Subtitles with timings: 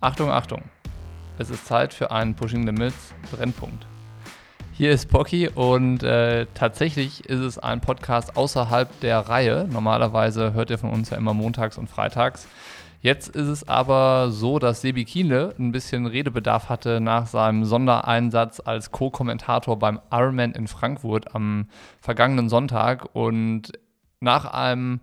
[0.00, 0.62] Achtung, Achtung.
[1.38, 3.84] Es ist Zeit für einen Pushing Limits Brennpunkt.
[4.72, 9.66] Hier ist Pocky und äh, tatsächlich ist es ein Podcast außerhalb der Reihe.
[9.68, 12.46] Normalerweise hört ihr von uns ja immer montags und freitags.
[13.00, 18.60] Jetzt ist es aber so, dass Sebi Kienle ein bisschen Redebedarf hatte nach seinem Sondereinsatz
[18.64, 21.66] als Co-Kommentator beim Ironman in Frankfurt am
[22.00, 23.72] vergangenen Sonntag und
[24.20, 25.00] nach einem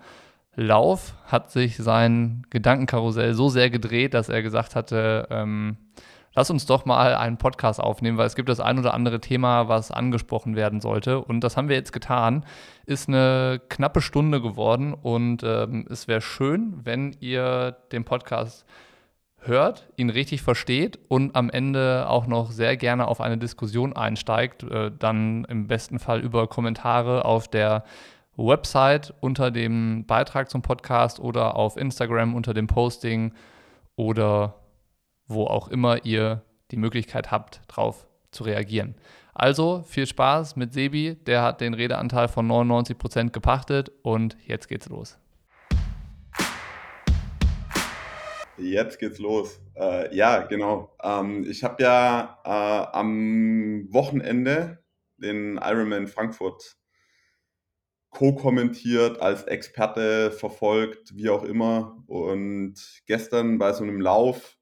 [0.55, 5.77] Lauf hat sich sein Gedankenkarussell so sehr gedreht, dass er gesagt hatte, ähm,
[6.33, 9.67] lass uns doch mal einen Podcast aufnehmen, weil es gibt das ein oder andere Thema,
[9.67, 11.19] was angesprochen werden sollte.
[11.19, 12.45] Und das haben wir jetzt getan.
[12.85, 18.65] Ist eine knappe Stunde geworden und ähm, es wäre schön, wenn ihr den Podcast
[19.47, 24.63] hört, ihn richtig versteht und am Ende auch noch sehr gerne auf eine Diskussion einsteigt,
[24.63, 27.83] äh, dann im besten Fall über Kommentare auf der
[28.37, 33.33] Website unter dem Beitrag zum Podcast oder auf Instagram unter dem Posting
[33.95, 34.55] oder
[35.27, 38.95] wo auch immer ihr die Möglichkeit habt, drauf zu reagieren.
[39.33, 44.67] Also viel Spaß mit Sebi, der hat den Redeanteil von 99 Prozent gepachtet und jetzt
[44.67, 45.17] geht's los.
[48.57, 49.59] Jetzt geht's los.
[49.75, 50.95] Äh, ja, genau.
[51.03, 54.79] Ähm, ich habe ja äh, am Wochenende
[55.17, 56.77] den Ironman Frankfurt
[58.15, 62.01] co-kommentiert, als Experte verfolgt, wie auch immer.
[62.07, 62.75] Und
[63.07, 64.57] gestern bei so einem Lauf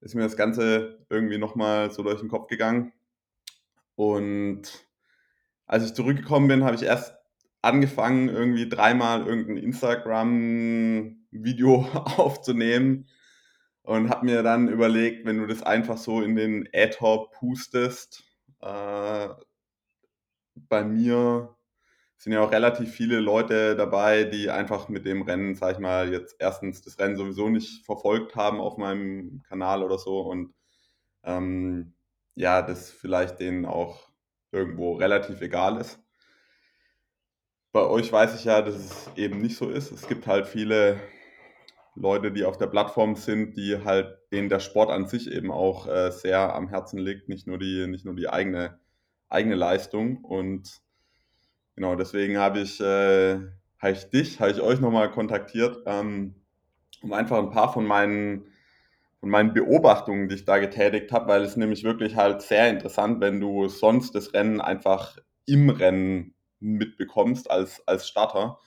[0.00, 2.92] ist mir das Ganze irgendwie nochmal so durch den Kopf gegangen.
[3.96, 4.86] Und
[5.66, 7.14] als ich zurückgekommen bin, habe ich erst
[7.62, 11.88] angefangen, irgendwie dreimal irgendein Instagram-Video
[12.18, 13.08] aufzunehmen
[13.82, 18.24] und habe mir dann überlegt, wenn du das einfach so in den Äther pustest,
[18.60, 19.28] äh,
[20.54, 21.53] bei mir
[22.24, 26.10] sind ja auch relativ viele Leute dabei, die einfach mit dem Rennen, sag ich mal,
[26.10, 30.54] jetzt erstens das Rennen sowieso nicht verfolgt haben auf meinem Kanal oder so und
[31.22, 31.92] ähm,
[32.34, 34.08] ja, das vielleicht denen auch
[34.52, 36.00] irgendwo relativ egal ist.
[37.72, 39.92] Bei euch weiß ich ja, dass es eben nicht so ist.
[39.92, 40.98] Es gibt halt viele
[41.94, 45.86] Leute, die auf der Plattform sind, die halt denen der Sport an sich eben auch
[45.88, 48.80] äh, sehr am Herzen liegt, nicht nur die, nicht nur die eigene,
[49.28, 50.24] eigene Leistung.
[50.24, 50.83] Und
[51.76, 53.34] Genau, deswegen habe ich, äh,
[53.78, 56.34] habe ich dich, habe ich euch nochmal kontaktiert, ähm,
[57.02, 58.46] um einfach ein paar von meinen,
[59.20, 63.20] von meinen Beobachtungen, die ich da getätigt habe, weil es nämlich wirklich halt sehr interessant,
[63.20, 68.58] wenn du sonst das Rennen einfach im Rennen mitbekommst als, als Starter,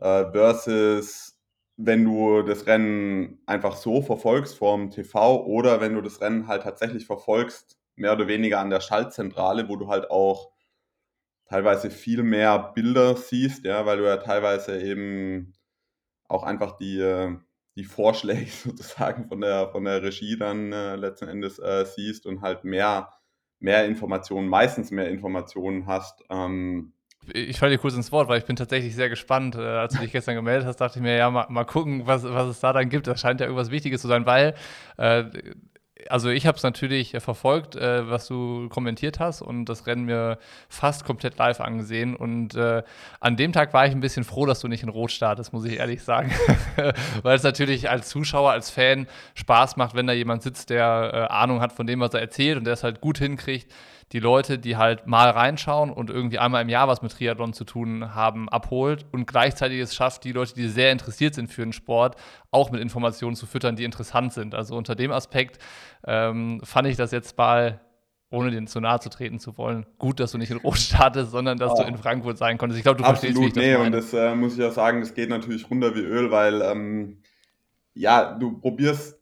[0.00, 1.38] äh, versus
[1.76, 6.62] wenn du das Rennen einfach so verfolgst vom TV oder wenn du das Rennen halt
[6.62, 10.50] tatsächlich verfolgst, mehr oder weniger an der Schaltzentrale, wo du halt auch
[11.48, 15.54] teilweise viel mehr Bilder siehst, ja, weil du ja teilweise eben
[16.28, 17.36] auch einfach die, äh,
[17.76, 22.40] die Vorschläge sozusagen von der, von der Regie dann äh, letzten Endes äh, siehst und
[22.40, 23.10] halt mehr,
[23.58, 26.22] mehr Informationen, meistens mehr Informationen hast.
[26.30, 26.92] Ähm,
[27.32, 29.56] ich falle dir kurz ins Wort, weil ich bin tatsächlich sehr gespannt.
[29.56, 32.22] Äh, als du dich gestern gemeldet hast, dachte ich mir, ja, mal, mal gucken, was,
[32.24, 33.06] was es da dann gibt.
[33.06, 34.54] Das scheint ja irgendwas Wichtiges zu sein, weil
[34.96, 35.24] äh,
[36.10, 40.38] also ich habe es natürlich verfolgt, äh, was du kommentiert hast und das Rennen mir
[40.68, 42.16] fast komplett live angesehen.
[42.16, 42.82] Und äh,
[43.20, 45.64] an dem Tag war ich ein bisschen froh, dass du nicht in Rot startest, muss
[45.64, 46.32] ich ehrlich sagen.
[47.22, 51.32] Weil es natürlich als Zuschauer, als Fan Spaß macht, wenn da jemand sitzt, der äh,
[51.32, 53.72] Ahnung hat von dem, was er erzählt und der es halt gut hinkriegt,
[54.12, 57.64] die Leute, die halt mal reinschauen und irgendwie einmal im Jahr was mit Triathlon zu
[57.64, 61.72] tun haben, abholt und gleichzeitig es schafft, die Leute, die sehr interessiert sind für den
[61.72, 62.16] Sport,
[62.50, 64.54] auch mit Informationen zu füttern, die interessant sind.
[64.54, 65.58] Also unter dem Aspekt
[66.06, 67.80] ähm, fand ich das jetzt mal
[68.30, 71.30] ohne den zu nahe zu treten zu wollen, gut, dass du nicht in Rot startest,
[71.30, 71.82] sondern dass oh.
[71.82, 72.78] du in Frankfurt sein konntest.
[72.78, 74.72] Ich glaube, du Absolut, verstehst, wie ich das nee, und das äh, muss ich auch
[74.72, 77.22] sagen, das geht natürlich runter wie Öl, weil ähm,
[77.94, 79.15] ja, du probierst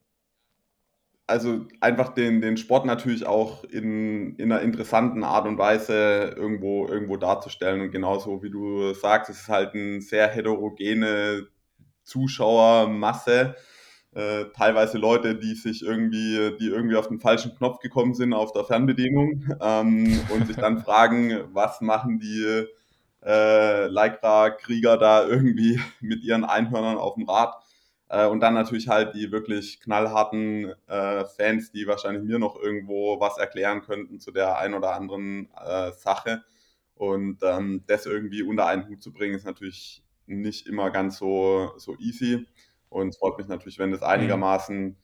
[1.26, 6.86] also einfach den, den Sport natürlich auch in, in einer interessanten Art und Weise irgendwo,
[6.86, 7.80] irgendwo darzustellen.
[7.80, 11.46] Und genauso wie du sagst, es ist halt eine sehr heterogene
[12.02, 13.56] Zuschauermasse.
[14.14, 18.52] Äh, teilweise Leute, die sich irgendwie, die irgendwie auf den falschen Knopf gekommen sind auf
[18.52, 22.66] der Fernbedienung ähm, und sich dann fragen, was machen die
[23.24, 27.54] äh, Lycra-Krieger da irgendwie mit ihren Einhörnern auf dem Rad.
[28.08, 33.20] Äh, und dann natürlich halt die wirklich knallharten äh, Fans, die wahrscheinlich mir noch irgendwo
[33.20, 36.42] was erklären könnten zu der ein oder anderen äh, Sache.
[36.94, 41.72] Und ähm, das irgendwie unter einen Hut zu bringen, ist natürlich nicht immer ganz so,
[41.76, 42.46] so easy.
[42.88, 44.06] Und es freut mich natürlich, wenn das mhm.
[44.06, 44.96] einigermaßen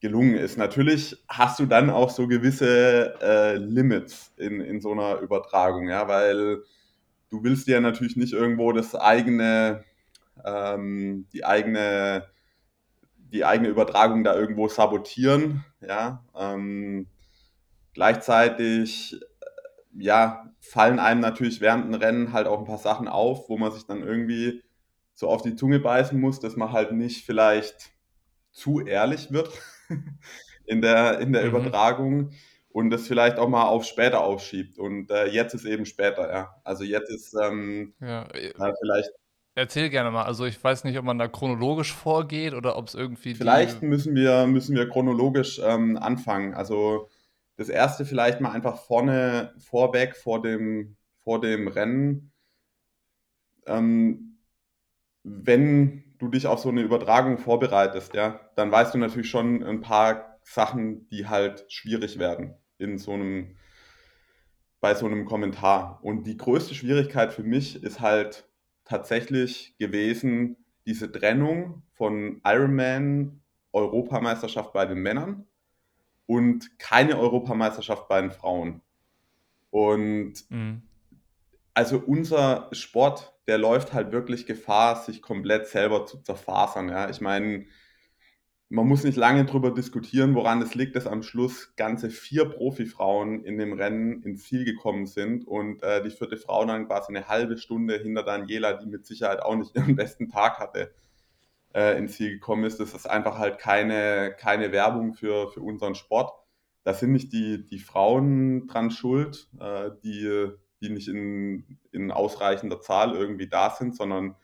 [0.00, 0.58] gelungen ist.
[0.58, 6.06] Natürlich hast du dann auch so gewisse äh, Limits in, in so einer Übertragung, ja,
[6.06, 6.62] weil
[7.30, 9.82] du willst dir natürlich nicht irgendwo das eigene,
[10.44, 12.26] ähm, die eigene
[13.34, 15.64] die eigene Übertragung da irgendwo sabotieren.
[15.80, 17.08] Ja, ähm,
[17.92, 19.20] gleichzeitig
[19.96, 23.72] ja, fallen einem natürlich während dem Rennen halt auch ein paar Sachen auf, wo man
[23.72, 24.62] sich dann irgendwie
[25.14, 27.92] so auf die Zunge beißen muss, dass man halt nicht vielleicht
[28.50, 29.50] zu ehrlich wird
[30.64, 31.48] in der, in der mhm.
[31.48, 32.30] Übertragung
[32.70, 34.78] und das vielleicht auch mal auf später aufschiebt.
[34.78, 36.54] Und äh, jetzt ist eben später, ja.
[36.64, 39.10] Also jetzt ist ähm, ja, äh, vielleicht.
[39.56, 40.24] Erzähl gerne mal.
[40.24, 43.34] Also ich weiß nicht, ob man da chronologisch vorgeht oder ob es irgendwie.
[43.34, 46.54] Vielleicht müssen wir, müssen wir chronologisch ähm, anfangen.
[46.54, 47.08] Also
[47.56, 52.32] das erste vielleicht mal einfach vorne, vorweg, vor dem, vor dem Rennen.
[53.66, 54.38] Ähm,
[55.22, 59.80] wenn du dich auf so eine Übertragung vorbereitest, ja, dann weißt du natürlich schon ein
[59.80, 63.56] paar Sachen, die halt schwierig werden in so einem,
[64.80, 66.00] bei so einem Kommentar.
[66.02, 68.48] Und die größte Schwierigkeit für mich ist halt
[68.84, 73.40] tatsächlich gewesen, diese Trennung von Ironman
[73.72, 75.46] Europameisterschaft bei den Männern
[76.26, 78.80] und keine Europameisterschaft bei den Frauen.
[79.70, 80.82] Und mhm.
[81.74, 86.88] also unser Sport, der läuft halt wirklich Gefahr, sich komplett selber zu zerfasern.
[86.88, 87.10] Ja?
[87.10, 87.66] Ich meine,
[88.74, 93.44] man muss nicht lange darüber diskutieren, woran es liegt, dass am Schluss ganze vier Profifrauen
[93.44, 97.28] in dem Rennen ins Ziel gekommen sind und äh, die vierte Frau dann quasi eine
[97.28, 100.92] halbe Stunde hinter Daniela, die mit Sicherheit auch nicht ihren besten Tag hatte,
[101.72, 102.80] äh, ins Ziel gekommen ist.
[102.80, 106.32] Das ist einfach halt keine, keine Werbung für, für unseren Sport.
[106.82, 110.48] Da sind nicht die, die Frauen dran schuld, äh, die,
[110.80, 114.34] die nicht in, in ausreichender Zahl irgendwie da sind, sondern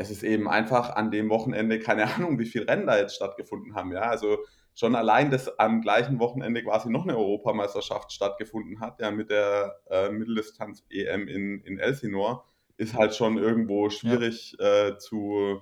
[0.00, 3.74] es ist eben einfach an dem Wochenende, keine Ahnung, wie viele Rennen da jetzt stattgefunden
[3.74, 3.92] haben.
[3.92, 4.38] Ja, also
[4.74, 9.76] schon allein, dass am gleichen Wochenende quasi noch eine Europameisterschaft stattgefunden hat, ja, mit der
[9.90, 12.42] äh, Mitteldistanz-EM in, in Elsinore,
[12.78, 14.88] ist halt schon irgendwo schwierig ja.
[14.88, 15.60] äh, zu,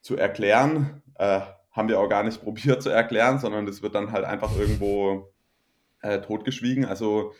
[0.00, 1.02] zu erklären.
[1.16, 1.40] Äh,
[1.72, 5.30] haben wir auch gar nicht probiert zu erklären, sondern das wird dann halt einfach irgendwo
[6.00, 6.86] äh, totgeschwiegen.
[6.86, 7.34] Also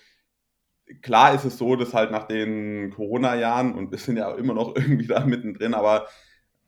[1.03, 4.75] klar ist es so, dass halt nach den Corona-Jahren, und wir sind ja immer noch
[4.77, 6.07] irgendwie da mittendrin, aber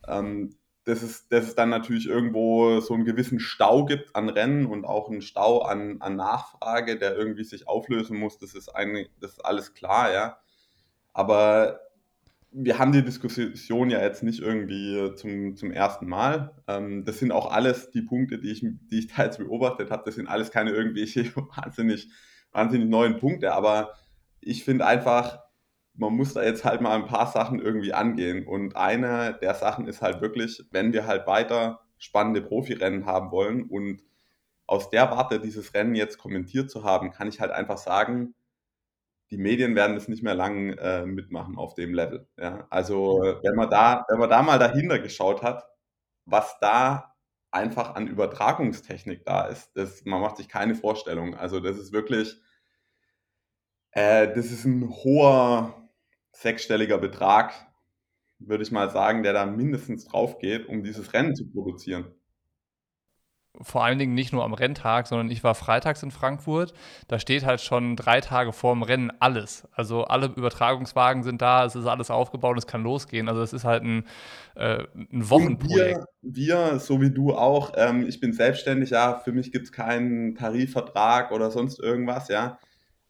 [0.09, 4.67] ähm, dass, es, dass es dann natürlich irgendwo so einen gewissen Stau gibt an Rennen
[4.67, 9.09] und auch einen Stau an, an Nachfrage, der irgendwie sich auflösen muss, das ist, eine,
[9.21, 10.39] das ist alles klar, ja.
[11.13, 11.81] Aber
[12.53, 16.55] wir haben die Diskussion ja jetzt nicht irgendwie zum, zum ersten Mal.
[16.69, 20.03] Ähm, das sind auch alles die Punkte, die ich, die ich da jetzt beobachtet habe.
[20.05, 22.09] Das sind alles keine irgendwelche wahnsinnig,
[22.53, 23.55] wahnsinnig neuen Punkte.
[23.55, 23.95] Aber
[24.43, 25.41] ich finde einfach,
[25.95, 28.47] man muss da jetzt halt mal ein paar Sachen irgendwie angehen.
[28.47, 33.65] Und eine der Sachen ist halt wirklich, wenn wir halt weiter spannende Profirennen haben wollen
[33.65, 34.03] und
[34.67, 38.35] aus der Warte dieses Rennen jetzt kommentiert zu haben, kann ich halt einfach sagen,
[39.31, 42.27] die Medien werden es nicht mehr lang äh, mitmachen auf dem Level.
[42.39, 42.67] Ja?
[42.71, 45.65] Also wenn man da, wenn man da mal dahinter geschaut hat,
[46.27, 47.15] was da
[47.51, 51.35] einfach an Übertragungstechnik da ist, das, man macht sich keine Vorstellung.
[51.35, 52.41] Also das ist wirklich,
[53.93, 55.89] äh, das ist ein hoher
[56.33, 57.53] sechsstelliger Betrag,
[58.39, 62.15] würde ich mal sagen, der da mindestens drauf geht, um dieses Rennen zu produzieren
[63.61, 66.73] vor allen Dingen nicht nur am Renntag, sondern ich war freitags in Frankfurt.
[67.09, 69.69] Da steht halt schon drei Tage vor dem Rennen alles.
[69.73, 73.29] Also alle Übertragungswagen sind da, es ist alles aufgebaut, es kann losgehen.
[73.29, 74.05] Also es ist halt ein,
[74.55, 76.01] äh, ein Wochenprojekt.
[76.23, 79.73] Wir, wir, so wie du auch, ähm, ich bin selbstständig, ja, für mich gibt es
[79.73, 82.59] keinen Tarifvertrag oder sonst irgendwas, ja.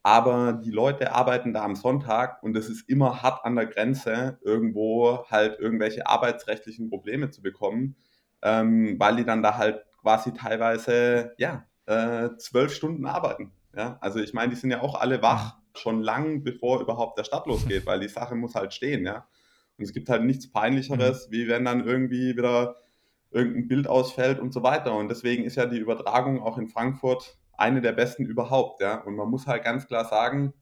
[0.02, 4.38] Aber die Leute arbeiten da am Sonntag und es ist immer hart an der Grenze,
[4.42, 7.94] irgendwo halt irgendwelche arbeitsrechtlichen Probleme zu bekommen,
[8.42, 13.52] ähm, weil die dann da halt quasi teilweise, ja, äh, zwölf Stunden arbeiten.
[13.76, 17.24] Ja, also ich meine, die sind ja auch alle wach, schon lang bevor überhaupt der
[17.24, 19.26] Start losgeht, weil die Sache muss halt stehen, ja.
[19.78, 21.32] Und es gibt halt nichts Peinlicheres, mhm.
[21.32, 22.76] wie wenn dann irgendwie wieder
[23.30, 24.94] irgendein Bild ausfällt und so weiter.
[24.94, 28.96] Und deswegen ist ja die Übertragung auch in Frankfurt eine der besten überhaupt, ja.
[28.96, 30.52] Und man muss halt ganz klar sagen,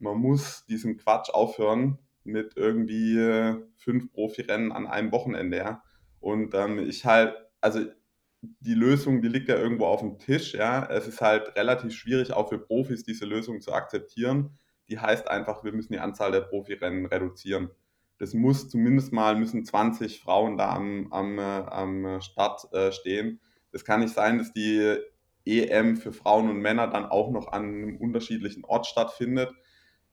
[0.00, 5.82] man muss diesen Quatsch aufhören mit irgendwie äh, fünf Profirennen an einem Wochenende, ja.
[6.18, 7.80] Und ähm, ich halt, also
[8.40, 10.54] die Lösung, die liegt ja irgendwo auf dem Tisch.
[10.54, 10.84] Ja.
[10.86, 14.58] Es ist halt relativ schwierig, auch für Profis diese Lösung zu akzeptieren.
[14.88, 17.70] Die heißt einfach, wir müssen die Anzahl der Profirennen reduzieren.
[18.18, 23.40] Das muss zumindest mal, müssen 20 Frauen da am, am, äh, am Start äh, stehen.
[23.70, 24.96] Es kann nicht sein, dass die
[25.44, 29.50] EM für Frauen und Männer dann auch noch an einem unterschiedlichen Ort stattfindet.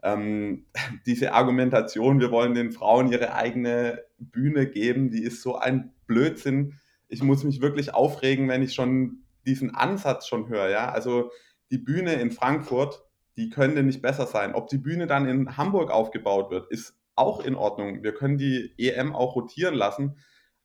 [0.02, 0.66] Ähm,
[1.06, 6.80] diese Argumentation, wir wollen den Frauen ihre eigene Bühne geben, die ist so ein Blödsinn
[7.10, 10.70] ich muss mich wirklich aufregen, wenn ich schon diesen Ansatz schon höre.
[10.70, 10.92] Ja?
[10.92, 11.32] Also
[11.72, 13.04] die Bühne in Frankfurt,
[13.36, 14.54] die könnte nicht besser sein.
[14.54, 18.04] Ob die Bühne dann in Hamburg aufgebaut wird, ist auch in Ordnung.
[18.04, 20.18] Wir können die EM auch rotieren lassen.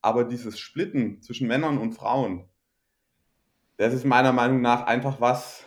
[0.02, 2.44] aber dieses Splitten zwischen Männern und Frauen,
[3.76, 5.64] das ist meiner Meinung nach einfach was,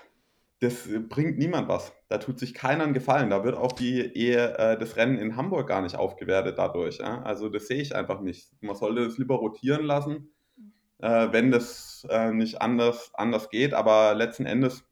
[0.60, 1.94] das bringt niemand was.
[2.10, 3.30] Da tut sich keiner einen Gefallen.
[3.30, 6.98] Da wird auch die Ehe, äh, das Rennen in Hamburg gar nicht aufgewertet dadurch.
[6.98, 7.22] Ja?
[7.22, 8.52] Also das sehe ich einfach nicht.
[8.62, 10.32] Man sollte das lieber rotieren lassen,
[11.00, 13.74] äh, wenn das äh, nicht anders, anders geht.
[13.74, 14.84] Aber letzten Endes,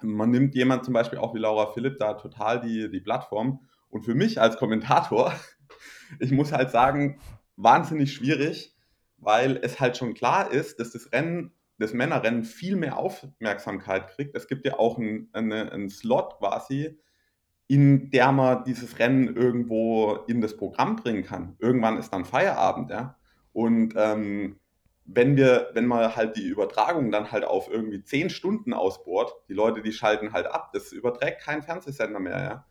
[0.00, 3.60] man nimmt jemand zum Beispiel auch wie Laura Philipp da total die, die Plattform.
[3.90, 5.34] Und für mich als Kommentator,
[6.20, 7.18] ich muss halt sagen,
[7.56, 8.76] wahnsinnig schwierig,
[9.16, 14.36] weil es halt schon klar ist, dass das Rennen das Männerrennen viel mehr Aufmerksamkeit kriegt.
[14.36, 16.98] Es gibt ja auch einen, einen Slot quasi,
[17.66, 21.56] in der man dieses Rennen irgendwo in das Programm bringen kann.
[21.58, 23.16] Irgendwann ist dann Feierabend, ja.
[23.52, 24.60] Und ähm,
[25.06, 29.54] wenn wir, wenn man halt die Übertragung dann halt auf irgendwie zehn Stunden ausbohrt, die
[29.54, 32.66] Leute, die schalten halt ab, das überträgt kein Fernsehsender mehr, ja.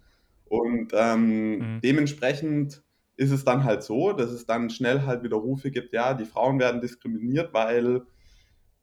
[0.46, 1.82] Und ähm, mhm.
[1.82, 2.84] dementsprechend
[3.16, 6.26] ist es dann halt so, dass es dann schnell halt wieder Rufe gibt, ja, die
[6.26, 8.02] Frauen werden diskriminiert, weil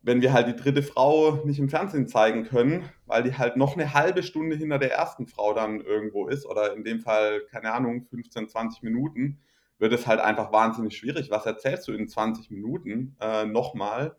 [0.02, 3.74] wenn wir halt die dritte Frau nicht im Fernsehen zeigen können, weil die halt noch
[3.74, 7.72] eine halbe Stunde hinter der ersten Frau dann irgendwo ist oder in dem Fall, keine
[7.72, 9.38] Ahnung, 15, 20 Minuten,
[9.78, 11.30] wird es halt einfach wahnsinnig schwierig.
[11.30, 14.16] Was erzählst du in 20 Minuten äh, nochmal,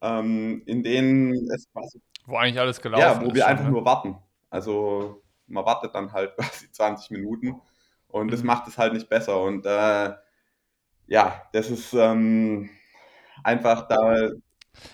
[0.00, 2.00] ähm, in denen es quasi...
[2.26, 3.20] Wo eigentlich alles gelaufen ist.
[3.20, 3.70] Ja, wo wir schon, einfach ne?
[3.70, 4.16] nur warten.
[4.50, 7.60] Also man wartet dann halt quasi 20 Minuten
[8.08, 8.30] und mhm.
[8.30, 9.40] das macht es halt nicht besser.
[9.40, 10.12] Und äh,
[11.08, 12.70] ja, das ist ähm,
[13.42, 14.30] einfach da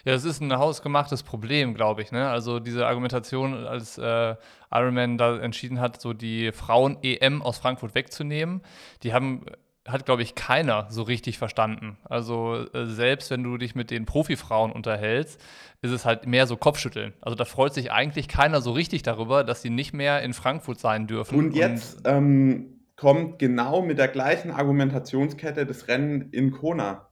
[0.04, 2.12] ja, das ist ein hausgemachtes Problem, glaube ich.
[2.12, 2.28] Ne?
[2.28, 4.36] Also diese Argumentation, als äh,
[4.70, 8.62] Ironman da entschieden hat, so die Frauen-EM aus Frankfurt wegzunehmen,
[9.02, 9.44] die haben
[9.86, 11.96] hat, glaube ich, keiner so richtig verstanden.
[12.04, 15.40] Also äh, selbst wenn du dich mit den Profifrauen unterhältst,
[15.80, 17.14] ist es halt mehr so Kopfschütteln.
[17.20, 20.78] Also da freut sich eigentlich keiner so richtig darüber, dass sie nicht mehr in Frankfurt
[20.78, 21.36] sein dürfen.
[21.36, 27.08] Und jetzt Und, ähm, kommt genau mit der gleichen Argumentationskette das Rennen in Kona.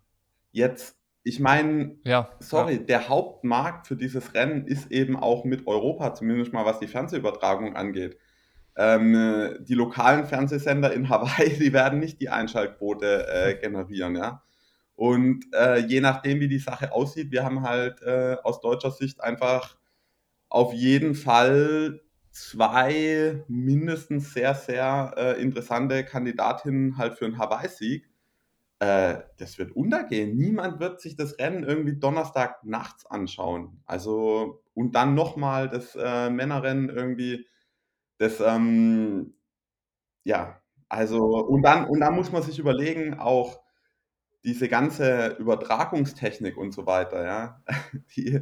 [0.53, 2.83] Jetzt ich meine, ja, sorry, ja.
[2.83, 7.77] der Hauptmarkt für dieses Rennen ist eben auch mit Europa, zumindest mal was die Fernsehübertragung
[7.77, 8.17] angeht.
[8.77, 14.43] Ähm, die lokalen Fernsehsender in Hawaii, die werden nicht die Einschaltquote äh, generieren, ja.
[14.95, 19.23] Und äh, je nachdem, wie die Sache aussieht, wir haben halt äh, aus deutscher Sicht
[19.23, 19.79] einfach
[20.51, 22.01] auf jeden Fall
[22.33, 28.10] zwei mindestens sehr, sehr äh, interessante Kandidatinnen halt für einen Hawaii-Sieg
[28.81, 30.37] äh, das wird untergehen.
[30.37, 33.83] Niemand wird sich das Rennen irgendwie Donnerstag nachts anschauen.
[33.87, 37.47] Also, und dann nochmal das äh, Männerrennen irgendwie,
[38.19, 39.35] das, ähm,
[40.25, 43.63] ja, also, und dann, und dann muss man sich überlegen, auch
[44.45, 47.63] diese ganze Übertragungstechnik und so weiter, ja,
[48.17, 48.41] die,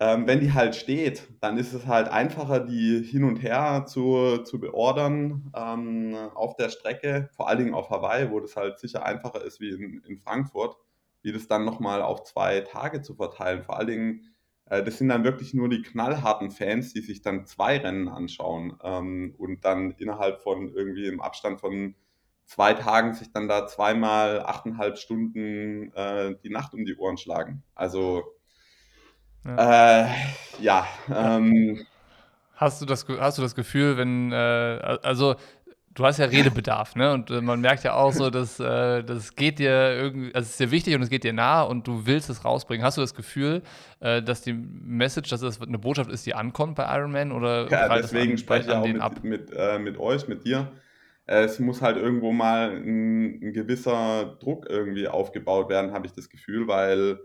[0.00, 4.38] ähm, wenn die halt steht, dann ist es halt einfacher, die hin und her zu,
[4.44, 9.04] zu beordern ähm, auf der Strecke, vor allen Dingen auf Hawaii, wo das halt sicher
[9.04, 10.76] einfacher ist wie in, in Frankfurt,
[11.22, 13.64] wie das dann nochmal auf zwei Tage zu verteilen.
[13.64, 14.34] Vor allen Dingen,
[14.66, 18.78] äh, das sind dann wirklich nur die knallharten Fans, die sich dann zwei Rennen anschauen
[18.84, 21.96] ähm, und dann innerhalb von irgendwie im Abstand von
[22.44, 27.64] zwei Tagen sich dann da zweimal achteinhalb Stunden äh, die Nacht um die Ohren schlagen.
[27.74, 28.37] Also
[29.44, 30.04] ja.
[30.04, 30.08] Äh,
[30.60, 31.86] ja ähm,
[32.56, 35.36] hast, du das, hast du das Gefühl, wenn, äh, also
[35.98, 37.12] du hast ja Redebedarf, ne?
[37.12, 40.50] Und äh, man merkt ja auch so, dass äh, das geht dir irgendwie, also es
[40.50, 42.84] ist dir wichtig und es geht dir nah und du willst es rausbringen.
[42.84, 43.62] Hast du das Gefühl,
[44.00, 47.32] äh, dass die Message, dass es eine Botschaft ist, die ankommt bei Iron Man?
[47.32, 49.20] Oder ja, deswegen an, spreche ich auch mit, ab?
[49.22, 50.70] Mit, äh, mit euch, mit dir.
[51.26, 56.30] Es muss halt irgendwo mal ein, ein gewisser Druck irgendwie aufgebaut werden, habe ich das
[56.30, 57.18] Gefühl, weil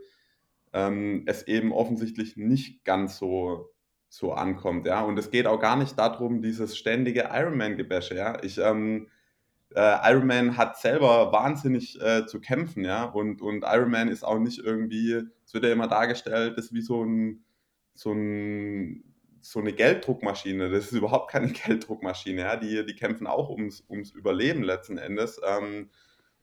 [0.74, 3.70] ähm, es eben offensichtlich nicht ganz so,
[4.10, 4.86] so ankommt.
[4.86, 5.02] Ja?
[5.02, 8.16] Und es geht auch gar nicht darum, dieses ständige Ironman-Gebäsche.
[8.16, 8.38] Ja?
[8.44, 9.08] Ähm,
[9.76, 14.60] äh, Ironman hat selber wahnsinnig äh, zu kämpfen, ja, und, und Ironman ist auch nicht
[14.60, 17.44] irgendwie, es wird ja immer dargestellt, das ist wie so ein,
[17.96, 19.04] so ein
[19.44, 20.70] so eine Gelddruckmaschine.
[20.70, 22.42] Das ist überhaupt keine Gelddruckmaschine.
[22.42, 22.56] Ja?
[22.56, 25.40] Die, die kämpfen auch ums, ums Überleben letzten Endes.
[25.46, 25.90] Ähm,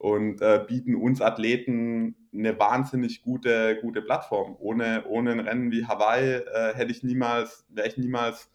[0.01, 4.57] und äh, bieten uns Athleten eine wahnsinnig gute, gute Plattform.
[4.59, 8.51] Ohne, ohne ein Rennen wie Hawaii äh, hätte ich niemals, wäre ich niemals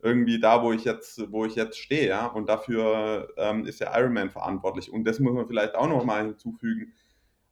[0.00, 2.26] irgendwie da, wo ich jetzt, wo ich jetzt stehe, ja.
[2.26, 4.92] Und dafür ähm, ist der Ironman verantwortlich.
[4.92, 6.92] Und das muss man vielleicht auch noch mal hinzufügen.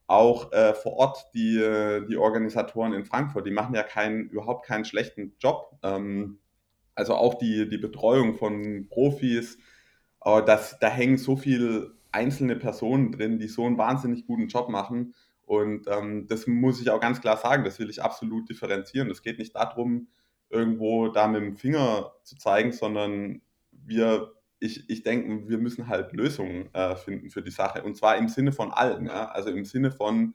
[0.06, 1.58] Auch äh, vor Ort die,
[2.08, 5.76] die Organisatoren in Frankfurt, die machen ja keinen, überhaupt keinen schlechten Job.
[5.82, 6.38] Ähm,
[6.94, 9.58] also auch die, die Betreuung von Profis,
[10.20, 14.68] aber das, da hängen so viel einzelne Personen drin, die so einen wahnsinnig guten Job
[14.68, 15.14] machen.
[15.44, 19.10] Und ähm, das muss ich auch ganz klar sagen, das will ich absolut differenzieren.
[19.10, 20.08] Es geht nicht darum,
[20.50, 26.12] irgendwo da mit dem Finger zu zeigen, sondern wir ich, ich denke, wir müssen halt
[26.12, 27.82] Lösungen äh, finden für die Sache.
[27.82, 29.06] Und zwar im Sinne von allen.
[29.06, 29.26] Ja?
[29.30, 30.34] Also im Sinne von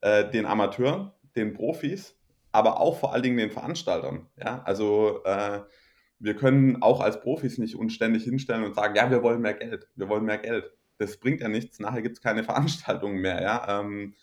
[0.00, 2.18] äh, den Amateuren, den Profis,
[2.50, 4.26] aber auch vor allen Dingen den Veranstaltern.
[4.36, 4.62] Ja?
[4.64, 5.60] Also äh,
[6.18, 9.54] wir können auch als Profis nicht uns ständig hinstellen und sagen, ja, wir wollen mehr
[9.54, 10.72] Geld, wir wollen mehr Geld.
[10.98, 13.42] Das bringt ja nichts, nachher gibt es keine Veranstaltungen mehr.
[13.42, 13.80] Ja?
[13.80, 14.14] Ähm,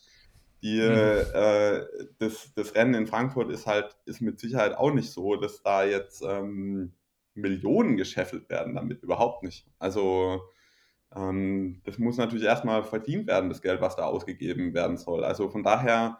[0.62, 0.96] die, mhm.
[1.34, 1.86] äh,
[2.20, 5.84] das, das Rennen in Frankfurt ist halt, ist mit Sicherheit auch nicht so, dass da
[5.84, 6.94] jetzt ähm,
[7.34, 9.66] Millionen gescheffelt werden damit, überhaupt nicht.
[9.80, 10.42] Also
[11.16, 15.24] ähm, das muss natürlich erstmal verdient werden, das Geld, was da ausgegeben werden soll.
[15.24, 16.20] Also von daher,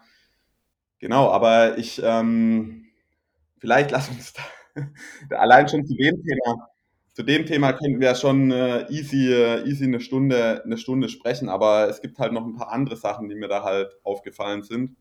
[0.98, 2.86] genau, aber ich, ähm,
[3.58, 4.34] vielleicht lass uns
[5.30, 6.68] da, allein schon zu dem Thema,
[7.14, 11.48] zu dem Thema könnten wir schon äh, easy, äh, easy eine Stunde, eine Stunde sprechen,
[11.48, 14.96] aber es gibt halt noch ein paar andere Sachen, die mir da halt aufgefallen sind.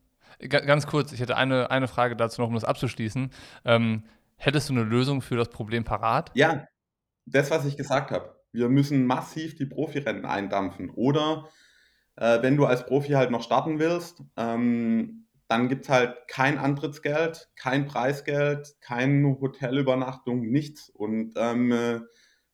[0.50, 3.32] Ganz kurz, ich hätte eine, eine Frage dazu noch, um das abzuschließen.
[3.64, 4.04] Ähm,
[4.36, 6.32] hättest du eine Lösung für das Problem parat?
[6.34, 6.66] Ja,
[7.26, 8.36] das, was ich gesagt habe.
[8.52, 10.90] Wir müssen massiv die Profirennen eindampfen.
[10.90, 11.48] Oder
[12.16, 15.21] äh, wenn du als Profi halt noch starten willst, ähm,
[15.52, 20.90] dann gibt es halt kein Antrittsgeld, kein Preisgeld, keine Hotelübernachtung, nichts.
[20.90, 22.00] Und ähm, äh,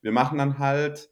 [0.02, 1.12] wir machen dann halt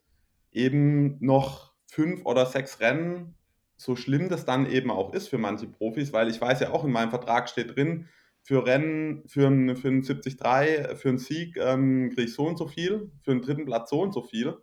[0.50, 3.36] eben noch fünf oder sechs Rennen,
[3.76, 6.84] so schlimm das dann eben auch ist für manche Profis, weil ich weiß ja auch,
[6.84, 8.08] in meinem Vertrag steht drin,
[8.42, 12.58] für Rennen, für einen für ein 73, für einen Sieg ähm, kriege ich so und
[12.58, 14.56] so viel, für einen dritten Platz so und so viel.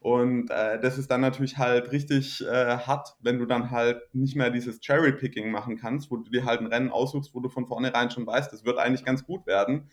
[0.00, 4.34] Und äh, das ist dann natürlich halt richtig äh, hart, wenn du dann halt nicht
[4.34, 7.66] mehr dieses Cherry-Picking machen kannst, wo du dir halt ein Rennen aussuchst, wo du von
[7.66, 9.90] vornherein schon weißt, das wird eigentlich ganz gut werden.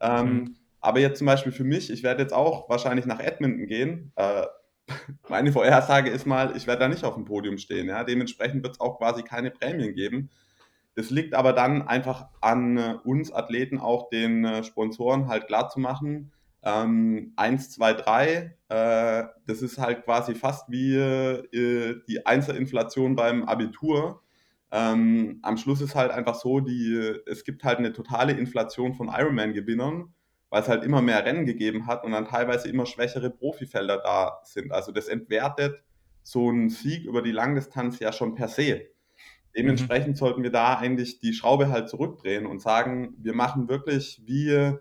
[0.00, 0.56] Ähm, mhm.
[0.80, 4.12] Aber jetzt zum Beispiel für mich, ich werde jetzt auch wahrscheinlich nach Edmonton gehen.
[4.16, 4.46] Äh,
[5.28, 7.88] meine Vorhersage ist mal, ich werde da nicht auf dem Podium stehen.
[7.88, 8.04] Ja?
[8.04, 10.30] Dementsprechend wird es auch quasi keine Prämien geben.
[10.94, 15.68] Das liegt aber dann einfach an äh, uns Athleten auch den äh, Sponsoren halt klar
[15.68, 16.32] zu machen,
[16.64, 23.44] ähm, 1, 2, 3, äh, das ist halt quasi fast wie äh, die Einzelinflation beim
[23.44, 24.22] Abitur.
[24.70, 29.08] Ähm, am Schluss ist halt einfach so, die, es gibt halt eine totale Inflation von
[29.08, 30.14] Ironman-Gewinnern,
[30.50, 34.40] weil es halt immer mehr Rennen gegeben hat und dann teilweise immer schwächere Profifelder da
[34.44, 34.72] sind.
[34.72, 35.82] Also das entwertet
[36.22, 38.82] so einen Sieg über die Langdistanz ja schon per se.
[39.56, 40.16] Dementsprechend mhm.
[40.16, 44.76] sollten wir da eigentlich die Schraube halt zurückdrehen und sagen, wir machen wirklich wie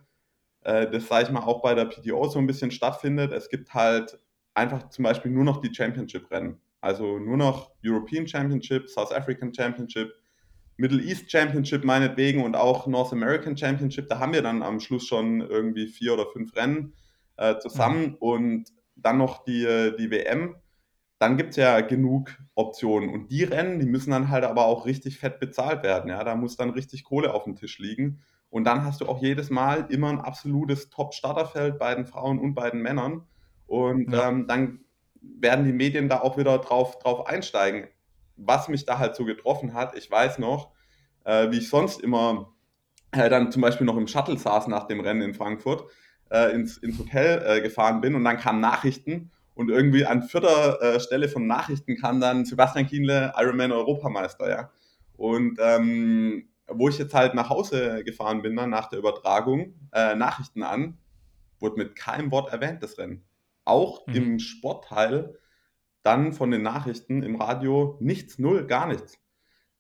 [0.64, 3.32] äh, das, sage ich mal, auch bei der PTO so ein bisschen stattfindet.
[3.32, 4.20] Es gibt halt
[4.54, 6.60] einfach zum Beispiel nur noch die Championship-Rennen.
[6.82, 10.14] Also nur noch European Championship, South African Championship,
[10.78, 14.08] Middle East Championship meinetwegen und auch North American Championship.
[14.10, 16.94] Da haben wir dann am Schluss schon irgendwie vier oder fünf Rennen
[17.38, 18.16] äh, zusammen mhm.
[18.16, 20.56] und dann noch die, die WM.
[21.20, 23.10] Dann gibt es ja genug Optionen.
[23.10, 26.10] Und die Rennen, die müssen dann halt aber auch richtig fett bezahlt werden.
[26.10, 26.24] Ja?
[26.24, 28.24] Da muss dann richtig Kohle auf dem Tisch liegen.
[28.52, 32.54] Und dann hast du auch jedes Mal immer ein absolutes Top-Starterfeld bei den Frauen und
[32.54, 33.24] bei den Männern.
[33.66, 34.28] Und ja.
[34.28, 34.82] ähm, dann
[35.22, 37.88] werden die Medien da auch wieder drauf, drauf einsteigen.
[38.36, 40.72] Was mich da halt so getroffen hat, ich weiß noch,
[41.24, 42.54] äh, wie ich sonst immer
[43.12, 45.86] äh, dann zum Beispiel noch im Shuttle saß nach dem Rennen in Frankfurt,
[46.30, 50.82] äh, ins, ins Hotel äh, gefahren bin und dann kamen Nachrichten und irgendwie an vierter
[50.82, 54.72] äh, Stelle von Nachrichten kam dann Sebastian Kienle, Ironman Europameister, ja.
[55.18, 60.16] Und ähm, wo ich jetzt halt nach Hause gefahren bin, dann nach der Übertragung, äh,
[60.16, 60.98] Nachrichten an,
[61.60, 63.24] wurde mit keinem Wort erwähnt, das Rennen.
[63.66, 64.16] Auch mhm.
[64.16, 65.38] im Sportteil
[66.04, 69.20] dann von den Nachrichten im Radio nichts, null, gar nichts.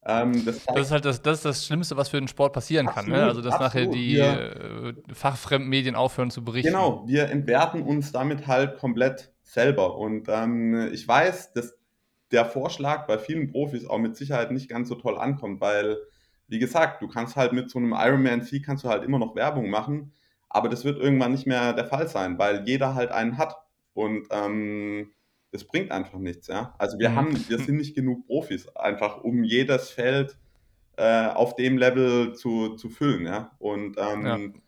[0.03, 2.87] Ähm, das, das, ist halt das, das, ist das Schlimmste, was für den Sport passieren
[2.87, 3.19] absolut, kann.
[3.19, 3.25] Ne?
[3.25, 3.73] Also, dass absolut.
[3.73, 6.71] nachher die wir, äh, fachfremden Medien aufhören zu berichten.
[6.71, 9.97] Genau, wir entwerten uns damit halt komplett selber.
[9.97, 11.77] Und ähm, ich weiß, dass
[12.31, 15.97] der Vorschlag bei vielen Profis auch mit Sicherheit nicht ganz so toll ankommt, weil
[16.51, 19.35] wie gesagt, du kannst halt mit so einem Ironman C kannst du halt immer noch
[19.35, 20.11] Werbung machen,
[20.49, 23.55] aber das wird irgendwann nicht mehr der Fall sein, weil jeder halt einen hat
[23.93, 25.11] und ähm,
[25.53, 26.75] das bringt einfach nichts, ja.
[26.77, 27.15] Also wir mhm.
[27.15, 30.37] haben, wir sind nicht genug Profis, einfach um jedes Feld
[30.97, 33.51] äh, auf dem Level zu, zu füllen, ja.
[33.57, 34.61] Und ähm,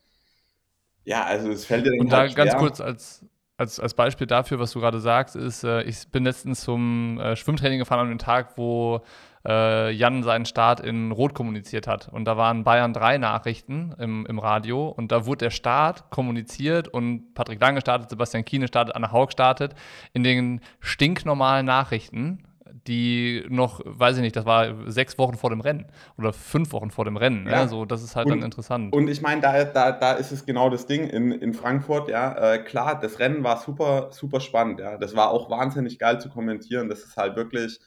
[1.03, 1.19] ja.
[1.19, 1.25] ja.
[1.25, 2.45] also es fällt dir dann Und halt da schwer.
[2.45, 3.25] ganz kurz als,
[3.57, 7.35] als, als Beispiel dafür, was du gerade sagst, ist, äh, ich bin letztens zum äh,
[7.35, 9.01] Schwimmtraining gefahren an dem Tag, wo
[9.45, 12.09] äh, Jan seinen Start in Rot kommuniziert hat.
[12.09, 16.87] Und da waren Bayern 3 Nachrichten im, im Radio und da wurde der Start kommuniziert
[16.87, 19.75] und Patrick Lange startet, Sebastian Kiene startet, Anna Haug startet
[20.13, 22.43] in den stinknormalen Nachrichten
[22.87, 25.85] die noch, weiß ich nicht, das war sechs Wochen vor dem Rennen
[26.17, 27.43] oder fünf Wochen vor dem Rennen.
[27.43, 27.51] Ne?
[27.51, 27.63] Ja.
[27.63, 27.69] Ne?
[27.69, 28.93] So, das ist halt und, dann interessant.
[28.93, 32.53] Und ich meine, da, da, da ist es genau das Ding in, in Frankfurt, ja,
[32.53, 34.97] äh, klar, das Rennen war super, super spannend, ja.
[34.97, 36.89] Das war auch wahnsinnig geil zu kommentieren.
[36.89, 37.79] Das ist halt wirklich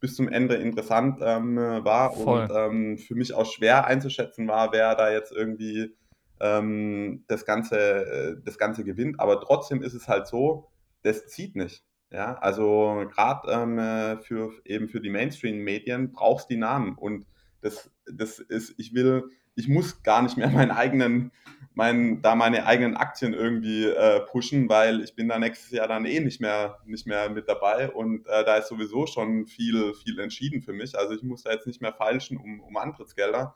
[0.00, 2.42] bis zum Ende interessant ähm, war Voll.
[2.42, 5.94] und ähm, für mich auch schwer einzuschätzen war, wer da jetzt irgendwie
[6.40, 9.20] ähm, das, Ganze, äh, das Ganze gewinnt.
[9.20, 10.68] Aber trotzdem ist es halt so,
[11.02, 11.84] das zieht nicht.
[12.10, 17.26] Ja, also gerade ähm, äh, für eben für die Mainstream-Medien brauchst du die Namen und
[17.62, 19.24] das, das ist, ich will,
[19.56, 21.32] ich muss gar nicht mehr meinen eigenen,
[21.76, 26.06] mein, da meine eigenen Aktien irgendwie äh, pushen, weil ich bin da nächstes Jahr dann
[26.06, 30.18] eh nicht mehr, nicht mehr mit dabei und äh, da ist sowieso schon viel, viel
[30.18, 30.98] entschieden für mich.
[30.98, 33.54] Also ich muss da jetzt nicht mehr feilschen um, um Antrittsgelder.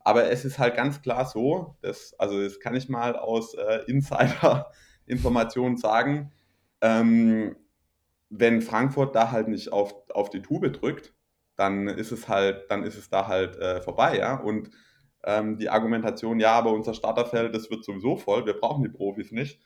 [0.00, 3.80] Aber es ist halt ganz klar so, dass, also das kann ich mal aus äh,
[3.86, 6.32] Insider-Informationen sagen,
[6.80, 7.54] ähm,
[8.30, 11.12] wenn Frankfurt da halt nicht auf, auf die Tube drückt,
[11.56, 14.36] dann ist es halt, dann ist es da halt äh, vorbei, ja.
[14.40, 14.70] Und
[15.24, 19.32] ähm, die Argumentation, ja, aber unser Starterfeld, das wird sowieso voll, wir brauchen die Profis
[19.32, 19.60] nicht.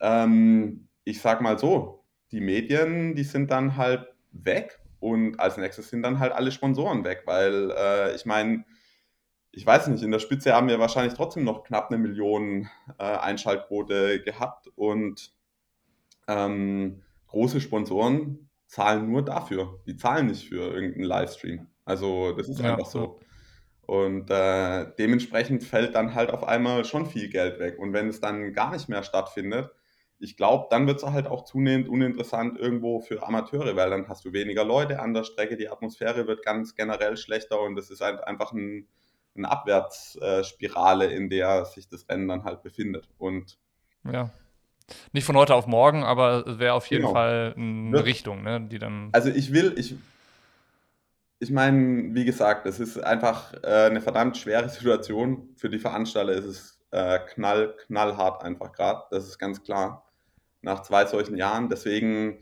[0.00, 5.88] Ähm, ich sag mal so, die Medien, die sind dann halt weg und als nächstes
[5.88, 8.64] sind dann halt alle Sponsoren weg, weil äh, ich meine,
[9.52, 13.04] ich weiß nicht, in der Spitze haben wir wahrscheinlich trotzdem noch knapp eine Million äh,
[13.04, 15.32] Einschaltquote gehabt und
[16.28, 19.80] ähm, große Sponsoren zahlen nur dafür.
[19.86, 21.68] Die zahlen nicht für irgendeinen Livestream.
[21.84, 23.20] Also das ist ja, einfach so.
[23.86, 27.78] Und äh, dementsprechend fällt dann halt auf einmal schon viel Geld weg.
[27.78, 29.70] Und wenn es dann gar nicht mehr stattfindet,
[30.18, 34.24] ich glaube, dann wird es halt auch zunehmend uninteressant irgendwo für Amateure, weil dann hast
[34.24, 38.00] du weniger Leute an der Strecke, die Atmosphäre wird ganz generell schlechter und es ist
[38.00, 38.88] halt einfach ein,
[39.36, 43.08] eine Abwärtsspirale, in der sich das Rennen dann halt befindet.
[43.18, 43.58] Und
[44.10, 44.30] ja.
[45.12, 47.12] Nicht von heute auf morgen, aber es wäre auf jeden genau.
[47.12, 49.08] Fall eine Richtung, ne, die dann.
[49.12, 49.96] Also ich will, ich,
[51.38, 55.50] ich meine, wie gesagt, es ist einfach äh, eine verdammt schwere Situation.
[55.56, 59.02] Für die Veranstalter ist es äh, knall, knallhart einfach gerade.
[59.10, 60.04] Das ist ganz klar.
[60.62, 61.68] Nach zwei solchen Jahren.
[61.68, 62.38] Deswegen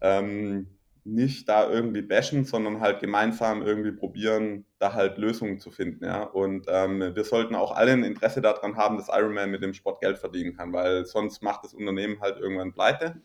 [0.00, 0.66] ähm,
[1.04, 6.04] nicht da irgendwie bashen, sondern halt gemeinsam irgendwie probieren, da halt Lösungen zu finden.
[6.04, 6.24] Ja?
[6.24, 10.00] Und ähm, wir sollten auch alle ein Interesse daran haben, dass Ironman mit dem Sport
[10.00, 13.20] Geld verdienen kann, weil sonst macht das Unternehmen halt irgendwann pleite.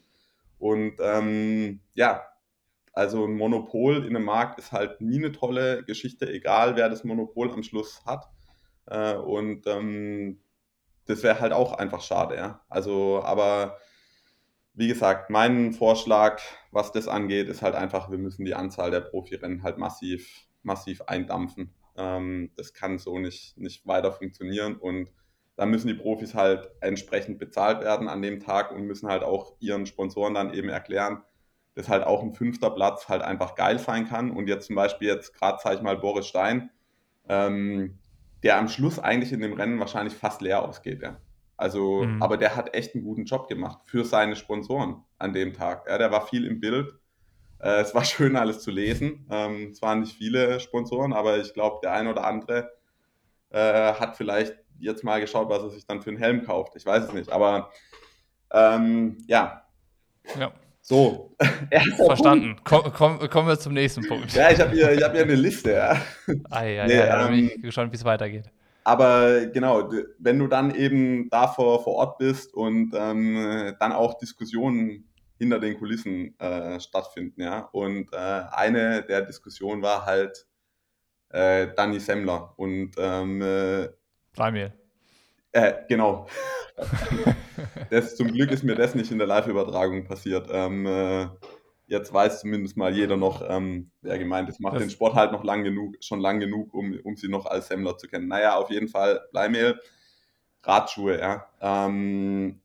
[0.59, 2.28] Und ähm, ja,
[2.99, 7.05] also ein Monopol in einem Markt ist halt nie eine tolle Geschichte, egal wer das
[7.05, 8.29] Monopol am Schluss hat.
[8.87, 10.41] Äh, und ähm,
[11.05, 12.61] das wäre halt auch einfach schade, ja.
[12.67, 13.77] Also, aber
[14.73, 19.01] wie gesagt, mein Vorschlag, was das angeht, ist halt einfach, wir müssen die Anzahl der
[19.01, 21.73] Profirennen halt massiv, massiv eindampfen.
[21.95, 25.09] Ähm, das kann so nicht, nicht weiter funktionieren und
[25.55, 29.55] da müssen die Profis halt entsprechend bezahlt werden an dem Tag und müssen halt auch
[29.59, 31.23] ihren Sponsoren dann eben erklären,
[31.79, 34.31] dass halt auch ein fünfter Platz halt einfach geil sein kann.
[34.31, 36.71] Und jetzt zum Beispiel jetzt gerade, sage ich mal, Boris Stein,
[37.29, 37.97] ähm,
[38.43, 41.01] der am Schluss eigentlich in dem Rennen wahrscheinlich fast leer ausgeht.
[41.01, 41.21] Ja.
[41.55, 42.21] Also, mhm.
[42.21, 45.85] aber der hat echt einen guten Job gemacht für seine Sponsoren an dem Tag.
[45.87, 46.93] Ja, der war viel im Bild.
[47.59, 49.25] Äh, es war schön, alles zu lesen.
[49.31, 52.73] Ähm, es waren nicht viele Sponsoren, aber ich glaube, der ein oder andere
[53.51, 56.75] äh, hat vielleicht jetzt mal geschaut, was er sich dann für einen Helm kauft.
[56.75, 57.31] Ich weiß es nicht.
[57.31, 57.71] Aber
[58.51, 59.63] ähm, ja.
[60.37, 60.51] Ja.
[60.81, 61.35] So.
[61.95, 62.55] Verstanden.
[62.63, 64.33] Komm, komm, kommen wir zum nächsten Punkt.
[64.33, 65.73] Ja, ich habe hier, hab hier eine Liste.
[65.73, 66.01] Ja.
[66.49, 68.45] Ah, ja, nee, ja, da bin ich ähm, gespannt, wie es weitergeht.
[68.83, 74.17] Aber genau, wenn du dann eben da vor, vor Ort bist und ähm, dann auch
[74.17, 77.69] Diskussionen hinter den Kulissen äh, stattfinden, ja.
[77.71, 78.17] Und äh,
[78.51, 80.45] eine der Diskussionen war halt
[81.29, 83.89] äh, Danny Semmler und ähm, äh,
[84.35, 84.73] Daniel.
[85.51, 86.27] Äh, genau.
[87.89, 90.47] das, zum Glück ist mir das nicht in der Live-Übertragung passiert.
[90.51, 91.27] Ähm, äh,
[91.89, 94.59] jetzt weiß zumindest mal jeder noch, ähm, wer gemeint ist.
[94.59, 97.45] Macht das den Sport halt noch lang genug, schon lang genug, um, um sie noch
[97.45, 98.27] als Semmler zu kennen.
[98.27, 99.79] Naja, auf jeden Fall Bleimehl,
[100.63, 101.47] Radschuhe, ja.
[101.59, 102.61] Ähm,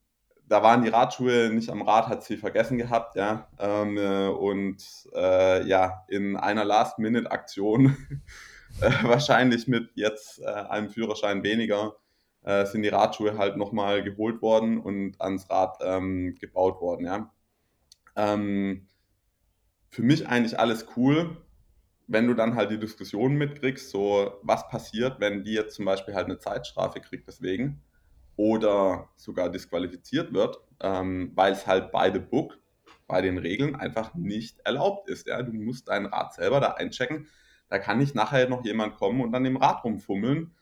[0.46, 3.48] da waren die Radschuhe nicht am Rad, hat sie vergessen gehabt, ja.
[3.58, 7.96] Ähm, äh, und äh, ja, in einer Last-Minute-Aktion,
[8.80, 11.96] äh, wahrscheinlich mit jetzt äh, einem Führerschein weniger,
[12.44, 17.32] äh, sind die Radschuhe halt nochmal geholt worden und ans Rad ähm, gebaut worden, ja.
[18.16, 18.86] Ähm,
[19.90, 21.36] für mich eigentlich alles cool,
[22.06, 26.14] wenn du dann halt die Diskussion mitkriegst, so was passiert, wenn die jetzt zum Beispiel
[26.14, 27.82] halt eine Zeitstrafe kriegt deswegen
[28.36, 32.58] oder sogar disqualifiziert wird, ähm, weil es halt bei the book,
[33.06, 35.26] bei den Regeln einfach nicht erlaubt ist.
[35.26, 35.42] Ja?
[35.42, 37.28] Du musst dein Rad selber da einchecken.
[37.68, 40.52] Da kann nicht nachher noch jemand kommen und dann im Rad rumfummeln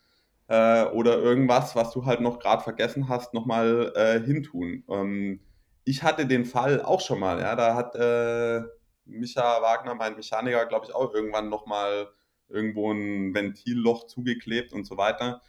[0.53, 4.85] äh, oder irgendwas, was du halt noch gerade vergessen hast, nochmal äh, hintun.
[4.91, 5.41] Ähm,
[5.85, 8.63] ich hatte den Fall auch schon mal, ja, da hat äh,
[9.07, 12.09] Micha Wagner, mein Mechaniker, glaube ich, auch irgendwann nochmal
[12.51, 15.41] irgendwo ein Ventilloch zugeklebt und so weiter.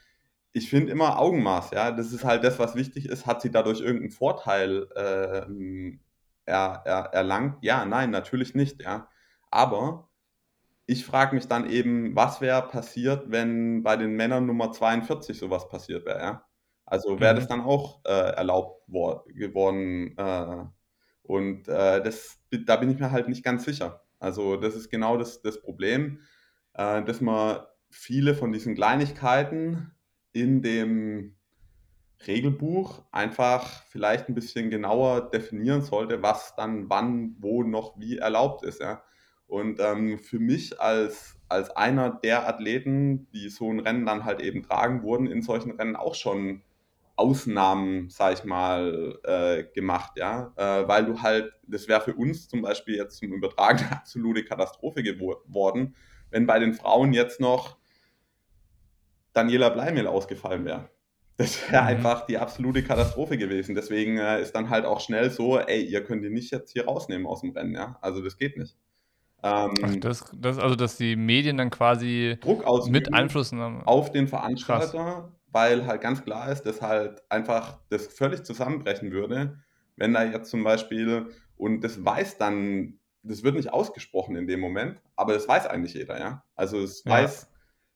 [0.54, 3.26] Ich finde immer Augenmaß, ja, das ist halt das, was wichtig ist.
[3.26, 5.98] Hat sie dadurch irgendeinen Vorteil äh,
[6.46, 7.58] er, er, erlangt?
[7.62, 9.10] Ja, nein, natürlich nicht, ja.
[9.52, 10.08] Aber
[10.94, 15.68] ich frage mich dann eben, was wäre passiert, wenn bei den Männern Nummer 42 sowas
[15.68, 16.46] passiert wäre, ja?
[16.86, 17.38] Also wäre mhm.
[17.40, 20.66] das dann auch äh, erlaubt geworden, äh,
[21.24, 24.04] Und äh, das, da bin ich mir halt nicht ganz sicher.
[24.20, 26.20] Also das ist genau das, das Problem,
[26.74, 29.92] äh, dass man viele von diesen Kleinigkeiten
[30.34, 31.36] in dem
[32.28, 38.64] Regelbuch einfach vielleicht ein bisschen genauer definieren sollte, was dann wann, wo noch wie erlaubt
[38.64, 38.82] ist.
[38.82, 39.04] Ja.
[39.54, 44.42] Und ähm, für mich als, als einer der Athleten, die so ein Rennen dann halt
[44.42, 46.64] eben tragen, wurden in solchen Rennen auch schon
[47.18, 52.50] Ausnahmen, sag ich mal, äh, gemacht, ja, äh, weil du halt, das wäre für uns
[52.50, 55.94] zum Beispiel jetzt zum Übertragen eine absolute Katastrophe geworden,
[56.32, 57.78] wenn bei den Frauen jetzt noch
[59.34, 60.90] Daniela Bleimel ausgefallen wäre.
[61.38, 61.90] Das wäre mhm.
[61.90, 63.76] einfach die absolute Katastrophe gewesen.
[63.76, 66.86] Deswegen äh, ist dann halt auch schnell so, ey, ihr könnt die nicht jetzt hier
[66.86, 68.00] rausnehmen aus dem Rennen, ja.
[68.02, 68.76] Also das geht nicht.
[69.44, 73.84] Ähm, Ach, das, das, also, dass die Medien dann quasi Druck mit Einfluss haben.
[73.84, 75.24] auf den Veranstalter, Krass.
[75.52, 79.60] weil halt ganz klar ist, dass halt einfach das völlig zusammenbrechen würde,
[79.98, 81.28] wenn da jetzt zum Beispiel,
[81.58, 85.94] und das weiß dann, das wird nicht ausgesprochen in dem Moment, aber das weiß eigentlich
[85.94, 86.44] jeder, ja.
[86.56, 87.12] Also es ja.
[87.12, 87.52] weiß,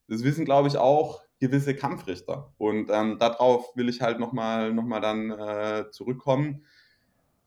[0.09, 2.53] das wissen, glaube ich, auch gewisse Kampfrichter.
[2.57, 6.65] Und ähm, darauf will ich halt nochmal noch mal dann äh, zurückkommen,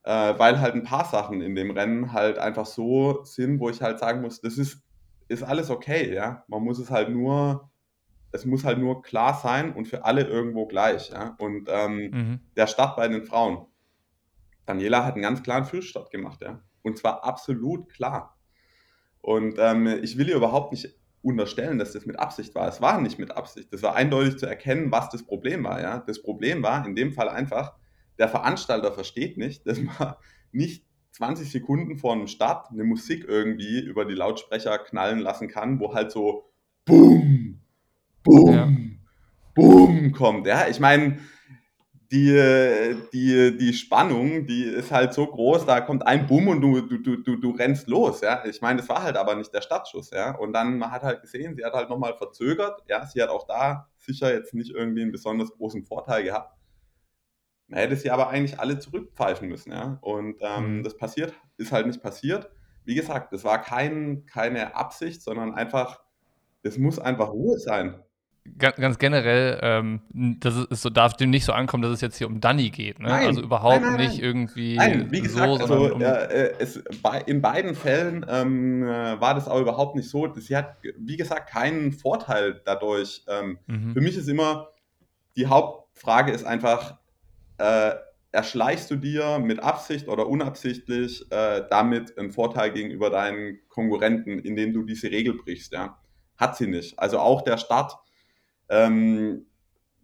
[0.05, 3.83] äh, weil halt ein paar Sachen in dem Rennen halt einfach so sind, wo ich
[3.83, 4.83] halt sagen muss, das ist,
[5.29, 6.45] ist alles okay, ja.
[6.49, 7.71] Man muss es halt nur,
[8.33, 11.37] es muss halt nur klar sein und für alle irgendwo gleich, ja.
[11.39, 12.41] Und ähm, mhm.
[12.57, 13.67] der Start bei den Frauen.
[14.67, 16.61] Daniela hat einen ganz klaren Führstart gemacht, ja.
[16.83, 18.39] Und zwar absolut klar.
[19.21, 22.67] Und ähm, ich will ihr überhaupt nicht unterstellen, dass das mit Absicht war.
[22.69, 23.73] Es war nicht mit Absicht.
[23.73, 25.81] Das war eindeutig zu erkennen, was das Problem war.
[25.83, 25.99] Ja?
[26.07, 27.75] Das Problem war in dem Fall einfach,
[28.21, 30.15] der Veranstalter versteht nicht, dass man
[30.53, 35.81] nicht 20 Sekunden vor einem Start eine Musik irgendwie über die Lautsprecher knallen lassen kann,
[35.81, 36.45] wo halt so
[36.85, 37.61] Boom,
[38.23, 38.69] Boom, ja.
[39.55, 40.47] Boom kommt.
[40.47, 41.19] Ja, ich meine,
[42.13, 46.81] die, die, die Spannung, die ist halt so groß, da kommt ein Boom und du,
[46.81, 48.45] du, du, du rennst los, ja.
[48.45, 50.37] Ich meine, das war halt aber nicht der Startschuss, ja.
[50.37, 53.07] Und dann, man hat halt gesehen, sie hat halt nochmal verzögert, ja.
[53.07, 56.60] Sie hat auch da sicher jetzt nicht irgendwie einen besonders großen Vorteil gehabt.
[57.71, 59.99] Man hätte sie aber eigentlich alle zurückpfeifen müssen, ja.
[60.03, 60.83] Und ähm, mhm.
[60.83, 62.51] das passiert, ist halt nicht passiert.
[62.85, 66.01] Wie gesagt, das war kein, keine Absicht, sondern einfach,
[66.63, 68.03] es muss einfach Ruhe sein
[68.59, 72.17] ganz, ganz generell, ähm, das ist so, darf dem nicht so ankommen, dass es jetzt
[72.17, 72.99] hier um Danny geht.
[72.99, 73.09] Ne?
[73.09, 76.83] Nein, also überhaupt nein, nein, nicht irgendwie nein, wie gesagt, so, also, um äh, es,
[77.03, 80.33] bei, in beiden Fällen ähm, äh, war das auch überhaupt nicht so.
[80.35, 83.25] Sie hat, wie gesagt, keinen Vorteil dadurch.
[83.29, 83.93] Ähm, mhm.
[83.93, 84.69] Für mich ist immer,
[85.37, 86.99] die Hauptfrage ist einfach,
[87.61, 87.95] äh,
[88.33, 94.73] erschleichst du dir mit Absicht oder unabsichtlich äh, damit einen Vorteil gegenüber deinen Konkurrenten, indem
[94.73, 95.99] du diese Regel brichst, ja?
[96.37, 96.99] Hat sie nicht.
[96.99, 97.99] Also auch der Start
[98.71, 99.47] ähm,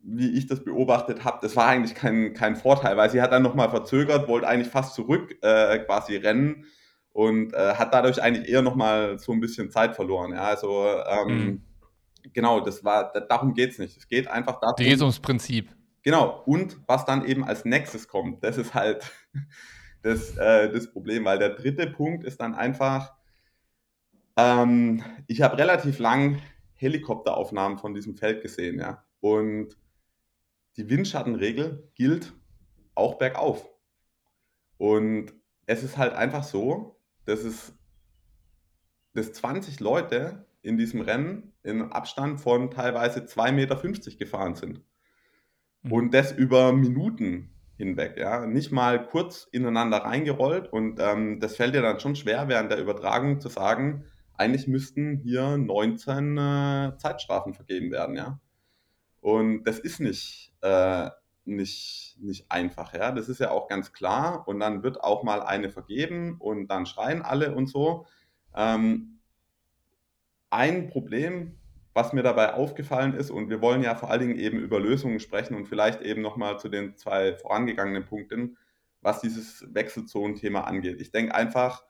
[0.09, 3.43] wie ich das beobachtet habe, das war eigentlich kein, kein Vorteil, weil sie hat dann
[3.43, 6.65] nochmal verzögert, wollte eigentlich fast zurück äh, quasi rennen
[7.13, 10.33] und äh, hat dadurch eigentlich eher nochmal so ein bisschen Zeit verloren.
[10.33, 11.63] Ja, also ähm, mhm.
[12.33, 13.97] genau, das war, darum geht es nicht.
[13.97, 14.77] Es geht einfach darum.
[14.77, 15.76] geht ums Prinzip.
[16.07, 19.11] Genau, und was dann eben als nächstes kommt, das ist halt
[20.03, 23.13] das, äh, das Problem, weil der dritte Punkt ist dann einfach,
[24.37, 26.41] ähm, ich habe relativ lang
[26.75, 29.05] Helikopteraufnahmen von diesem Feld gesehen, ja.
[29.19, 29.77] Und
[30.77, 32.33] die Windschattenregel gilt
[32.95, 33.69] auch bergauf.
[34.79, 35.33] Und
[35.67, 37.73] es ist halt einfach so, dass es
[39.13, 44.85] dass 20 Leute in diesem Rennen in Abstand von teilweise 2,50 Meter gefahren sind.
[45.83, 45.93] Mhm.
[45.93, 48.47] Und das über Minuten hinweg, ja.
[48.47, 50.73] Nicht mal kurz ineinander reingerollt.
[50.73, 55.17] Und ähm, das fällt dir dann schon schwer, während der Übertragung zu sagen, eigentlich müssten
[55.17, 58.41] hier 19 äh, Zeitstrafen vergeben werden, ja.
[59.21, 61.11] Und das ist nicht, äh,
[61.45, 63.13] nicht, nicht einfach, ja.
[63.13, 64.47] Das ist ja auch ganz klar.
[64.47, 68.07] Und dann wird auch mal eine vergeben und dann schreien alle und so.
[68.55, 69.19] Ähm,
[70.51, 71.59] ein Problem,
[71.97, 75.19] was mir dabei aufgefallen ist, und wir wollen ja vor allen Dingen eben über Lösungen
[75.19, 78.59] sprechen und vielleicht eben nochmal zu den zwei vorangegangenen Punkten,
[79.01, 81.01] was dieses Wechselzonenthema angeht.
[81.01, 81.85] Ich denke einfach,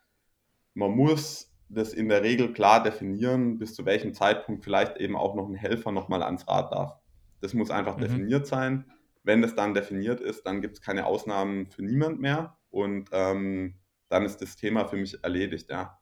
[0.73, 5.35] man muss das in der Regel klar definieren, bis zu welchem Zeitpunkt vielleicht eben auch
[5.35, 6.93] noch ein Helfer nochmal ans Rad darf.
[7.41, 8.01] Das muss einfach mhm.
[8.03, 8.85] definiert sein.
[9.23, 13.75] Wenn das dann definiert ist, dann gibt es keine Ausnahmen für niemand mehr und ähm,
[14.07, 15.69] dann ist das Thema für mich erledigt.
[15.69, 15.99] Ja.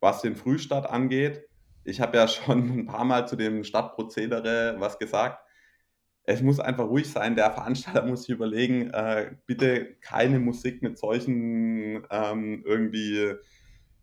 [0.00, 1.50] Was den Frühstart angeht,
[1.84, 5.44] ich habe ja schon ein paar Mal zu dem Stadtprozedere was gesagt.
[6.24, 7.34] Es muss einfach ruhig sein.
[7.34, 13.34] Der Veranstalter muss sich überlegen, äh, bitte keine Musik mit solchen ähm, irgendwie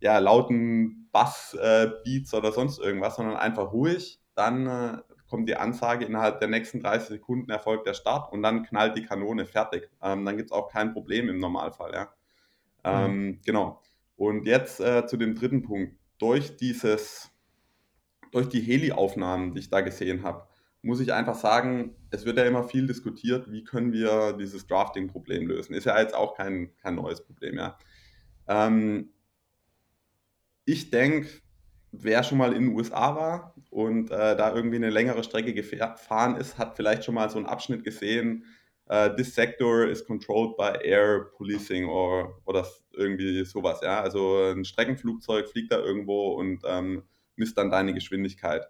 [0.02, 4.22] ja, lauten Bass-Beats äh, oder sonst irgendwas, sondern einfach ruhig.
[4.36, 4.98] Dann äh,
[5.30, 9.06] kommt die Ansage, innerhalb der nächsten 30 Sekunden erfolgt der Start und dann knallt die
[9.06, 9.90] Kanone fertig.
[10.02, 11.94] Ähm, dann gibt es auch kein Problem im Normalfall.
[11.94, 12.14] Ja.
[12.84, 13.82] Ähm, Genau.
[14.16, 15.96] Und jetzt äh, zu dem dritten Punkt.
[16.18, 17.29] Durch dieses,
[18.32, 20.48] durch die Heli-Aufnahmen, die ich da gesehen habe,
[20.82, 25.48] muss ich einfach sagen, es wird ja immer viel diskutiert, wie können wir dieses Drafting-Problem
[25.48, 25.74] lösen.
[25.74, 27.78] Ist ja jetzt auch kein, kein neues Problem, ja.
[28.48, 29.10] Ähm,
[30.66, 31.28] ich denke,
[31.92, 36.38] wer schon mal in den USA war und äh, da irgendwie eine längere Strecke gefahren
[36.38, 38.46] ist, hat vielleicht schon mal so einen Abschnitt gesehen,
[38.90, 44.02] uh, this sector is controlled by air policing or, oder irgendwie sowas, ja.
[44.02, 47.04] Also ein Streckenflugzeug fliegt da irgendwo und ähm,
[47.40, 48.68] misst dann deine Geschwindigkeit.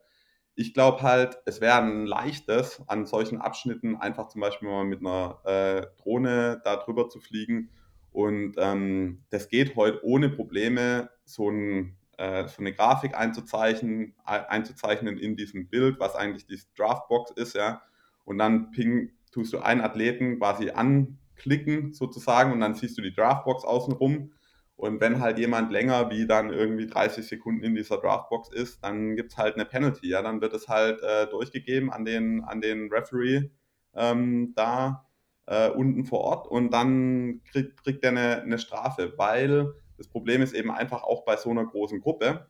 [0.55, 4.99] Ich glaube halt, es wäre ein leichtes, an solchen Abschnitten einfach zum Beispiel mal mit
[4.99, 7.69] einer äh, Drohne da drüber zu fliegen.
[8.11, 15.17] Und ähm, das geht heute ohne Probleme, so, ein, äh, so eine Grafik einzuzeichnen, einzuzeichnen
[15.17, 17.81] in diesem Bild, was eigentlich die Draftbox ist, ja.
[18.25, 23.13] Und dann ping, tust du einen Athleten quasi anklicken sozusagen und dann siehst du die
[23.13, 24.33] Draftbox außenrum.
[24.79, 29.17] Und wenn halt jemand länger wie dann irgendwie 30 Sekunden in dieser Draftbox ist, dann
[29.17, 30.07] gibt es halt eine Penalty.
[30.07, 33.49] Ja, dann wird es halt äh, durchgegeben an den, an den Referee
[33.93, 35.05] ähm, da
[35.47, 40.41] äh, unten vor Ort und dann kriegt, kriegt er eine, eine Strafe, weil das Problem
[40.41, 42.47] ist eben einfach auch bei so einer großen Gruppe,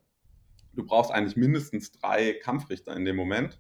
[0.74, 3.60] du brauchst eigentlich mindestens drei Kampfrichter in dem Moment,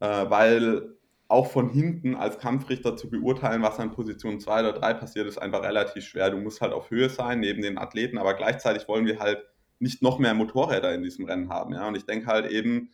[0.00, 0.96] äh, weil
[1.32, 5.38] auch von hinten als Kampfrichter zu beurteilen, was an Position 2 oder 3 passiert, ist
[5.38, 6.30] einfach relativ schwer.
[6.30, 9.42] Du musst halt auf Höhe sein, neben den Athleten, aber gleichzeitig wollen wir halt
[9.78, 11.72] nicht noch mehr Motorräder in diesem Rennen haben.
[11.72, 11.88] Ja?
[11.88, 12.90] Und ich denke halt eben,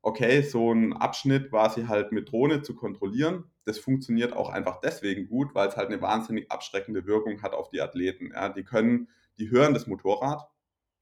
[0.00, 5.28] okay, so ein Abschnitt quasi halt mit Drohne zu kontrollieren, das funktioniert auch einfach deswegen
[5.28, 8.30] gut, weil es halt eine wahnsinnig abschreckende Wirkung hat auf die Athleten.
[8.32, 8.48] Ja?
[8.48, 10.48] Die können, die hören das Motorrad,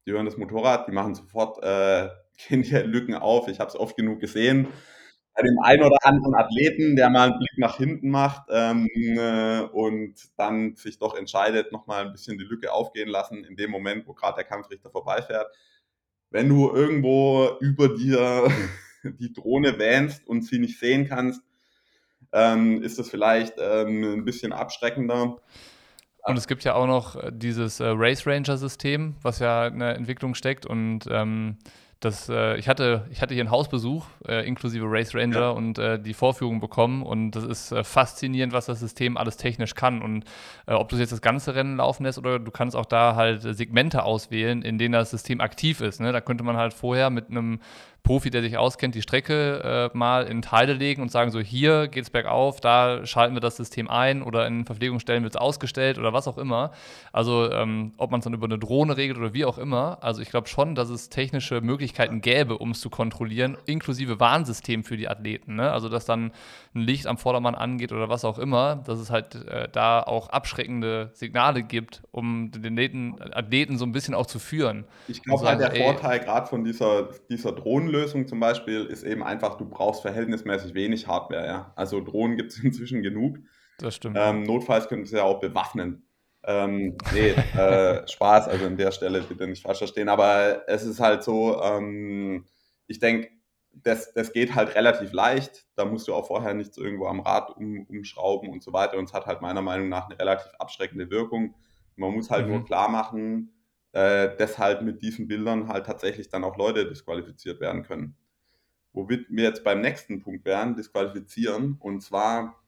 [0.05, 2.09] die hören das Motorrad, die machen sofort, äh,
[2.49, 3.47] gehen die Lücken auf.
[3.47, 4.67] Ich habe es oft genug gesehen
[5.37, 9.61] bei dem einen oder anderen Athleten, der mal einen Blick nach hinten macht ähm, äh,
[9.61, 14.07] und dann sich doch entscheidet, nochmal ein bisschen die Lücke aufgehen lassen, in dem Moment,
[14.07, 15.47] wo gerade der Kampfrichter vorbeifährt.
[16.31, 18.51] Wenn du irgendwo über dir
[19.05, 21.43] die Drohne wähnst und sie nicht sehen kannst,
[22.33, 25.37] ähm, ist das vielleicht ähm, ein bisschen abschreckender.
[26.25, 29.97] Und es gibt ja auch noch dieses äh, Race Ranger System, was ja in der
[29.97, 31.59] Entwicklung steckt und ähm,
[32.01, 35.51] das, äh, ich, hatte, ich hatte hier einen Hausbesuch, äh, inklusive Race Ranger ja.
[35.51, 39.75] und äh, die Vorführung bekommen und das ist äh, faszinierend, was das System alles technisch
[39.75, 40.25] kann und
[40.67, 43.41] äh, ob du jetzt das ganze Rennen laufen lässt oder du kannst auch da halt
[43.43, 46.01] Segmente auswählen, in denen das System aktiv ist.
[46.01, 46.13] Ne?
[46.13, 47.61] Da könnte man halt vorher mit einem
[48.07, 51.89] Profi, der sich auskennt, die Strecke äh, mal in Teile legen und sagen so, hier
[51.89, 55.99] geht es bergauf, da schalten wir das System ein oder in Verpflegungsstellen wird es ausgestellt
[55.99, 56.71] oder was auch immer.
[57.13, 59.99] Also ähm, ob man es dann über eine Drohne regelt oder wie auch immer.
[60.01, 64.85] Also ich glaube schon, dass es technische Möglichkeiten gäbe, um es zu kontrollieren, inklusive Warnsystem
[64.85, 65.57] für die Athleten.
[65.57, 65.71] Ne?
[65.71, 66.33] Also dass dann
[66.75, 70.29] ein Licht am Vordermann angeht oder was auch immer, dass es halt äh, da auch
[70.29, 74.85] abschreckende Signale gibt, um den Athleten, Athleten so ein bisschen auch zu führen.
[75.09, 77.53] Ich glaube halt der ey, Vorteil gerade von dieser, dieser
[77.97, 81.47] Drohnenlösung Lösung zum Beispiel ist eben einfach, du brauchst verhältnismäßig wenig Hardware.
[81.47, 81.73] Ja?
[81.77, 83.39] Also Drohnen gibt es inzwischen genug.
[83.79, 84.17] Das stimmt.
[84.19, 86.09] Ähm, notfalls können sie ja auch bewaffnen.
[86.45, 90.09] Ähm, nee, äh, Spaß, also an der Stelle bitte nicht falsch verstehen.
[90.09, 92.45] Aber es ist halt so, ähm,
[92.87, 93.31] ich denke,
[93.73, 95.67] das, das geht halt relativ leicht.
[95.75, 98.97] Da musst du auch vorher nichts irgendwo am Rad um, umschrauben und so weiter.
[98.97, 101.55] Und es hat halt meiner Meinung nach eine relativ abschreckende Wirkung.
[101.97, 102.53] Man muss halt mhm.
[102.53, 103.53] nur klar machen,
[103.97, 108.15] äh, deshalb mit diesen Bildern halt tatsächlich dann auch Leute disqualifiziert werden können.
[108.93, 111.79] Womit wir jetzt beim nächsten Punkt wären, disqualifizieren.
[111.81, 112.63] Und zwar,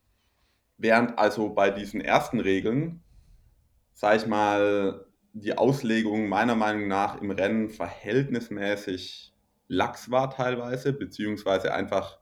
[0.79, 3.03] während also bei diesen ersten Regeln,
[3.93, 9.35] sage ich mal, die Auslegung meiner Meinung nach im Rennen verhältnismäßig
[9.69, 12.21] lax war teilweise, beziehungsweise einfach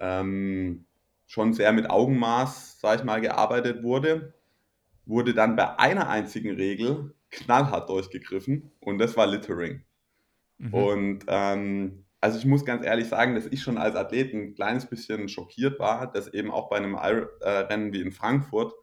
[0.00, 0.84] ähm,
[1.26, 4.34] schon sehr mit Augenmaß, sage ich mal, gearbeitet wurde,
[5.06, 9.84] wurde dann bei einer einzigen Regel knallhart durchgegriffen und das war Littering.
[10.58, 10.74] Mhm.
[10.74, 14.86] Und ähm, also ich muss ganz ehrlich sagen, dass ich schon als Athlet ein kleines
[14.86, 18.74] bisschen schockiert war, dass eben auch bei einem Rennen wie in Frankfurt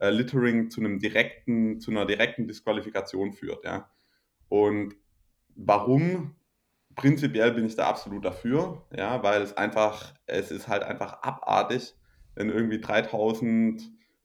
[0.00, 3.64] äh, Littering zu einem direkten, zu einer direkten Disqualifikation führt.
[3.64, 3.90] Ja.
[4.48, 4.94] Und
[5.54, 6.36] warum?
[6.94, 11.96] Prinzipiell bin ich da absolut dafür, ja, weil es einfach, es ist halt einfach abartig,
[12.36, 13.82] wenn irgendwie 3000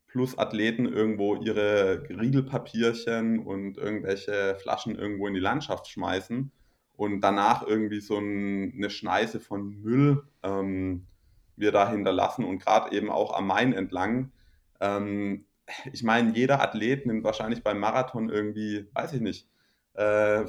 [0.09, 6.51] plus Athleten irgendwo ihre Riegelpapierchen und irgendwelche Flaschen irgendwo in die Landschaft schmeißen
[6.97, 11.05] und danach irgendwie so ein, eine Schneise von Müll ähm,
[11.55, 14.31] wir da hinterlassen und gerade eben auch am Main entlang.
[14.81, 15.45] Ähm,
[15.93, 19.47] ich meine, jeder Athlet nimmt wahrscheinlich beim Marathon irgendwie, weiß ich nicht,
[19.93, 20.45] äh,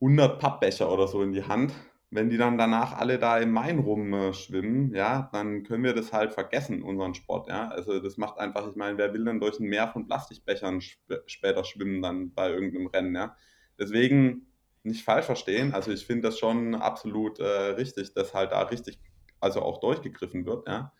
[0.00, 1.72] 100 Pappbecher oder so in die Hand
[2.10, 6.32] wenn die dann danach alle da im Main rumschwimmen, ja, dann können wir das halt
[6.32, 7.68] vergessen, unseren Sport, ja.
[7.68, 11.20] Also das macht einfach, ich meine, wer will denn durch ein Meer von Plastikbechern sp
[11.26, 13.36] später schwimmen dann bei irgendeinem Rennen, ja.
[13.78, 14.46] Deswegen
[14.84, 18.98] nicht falsch verstehen, also ich finde das schon absolut äh, richtig, dass halt da richtig,
[19.40, 20.92] also auch durchgegriffen wird, ja.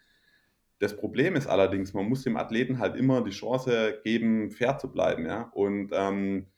[0.80, 4.92] Das Problem ist allerdings, man muss dem Athleten halt immer die Chance geben, fair zu
[4.92, 5.50] bleiben, ja.
[5.54, 6.48] Und ähm,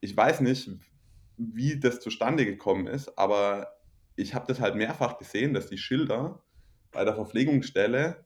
[0.00, 0.70] ich weiß nicht,
[1.36, 3.77] wie das zustande gekommen ist, aber
[4.18, 6.42] ich habe das halt mehrfach gesehen, dass die Schilder
[6.90, 8.24] bei der Verpflegungsstelle,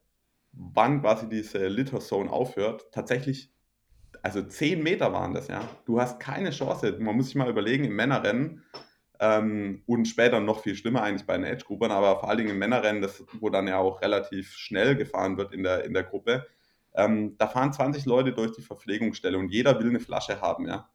[0.53, 3.53] wann quasi diese Litter Zone aufhört, tatsächlich,
[4.22, 5.68] also 10 Meter waren das, ja.
[5.84, 6.97] Du hast keine Chance.
[6.99, 8.62] Man muss sich mal überlegen, im Männerrennen
[9.20, 12.59] ähm, und später noch viel schlimmer eigentlich bei den Edge-Gruppern, aber vor allen Dingen im
[12.59, 16.47] Männerrennen, das, wo dann ja auch relativ schnell gefahren wird in der, in der Gruppe,
[16.95, 20.88] ähm, da fahren 20 Leute durch die Verpflegungsstelle und jeder will eine Flasche haben, ja.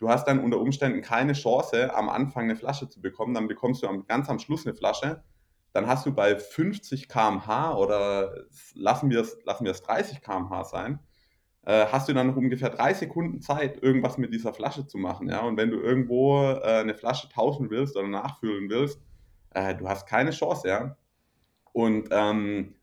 [0.00, 3.82] Du hast dann unter Umständen keine Chance, am Anfang eine Flasche zu bekommen, dann bekommst
[3.82, 5.22] du am, ganz am Schluss eine Flasche.
[5.72, 11.00] Dann hast du bei 50 km/h oder lassen wir es lassen 30 km/h sein,
[11.66, 15.28] äh, hast du dann noch ungefähr drei Sekunden Zeit, irgendwas mit dieser Flasche zu machen.
[15.28, 15.40] Ja?
[15.42, 19.00] Und wenn du irgendwo äh, eine Flasche tauschen willst oder nachfüllen willst,
[19.50, 20.68] äh, du hast keine Chance.
[20.68, 20.96] Ja?
[21.72, 22.74] Und ähm,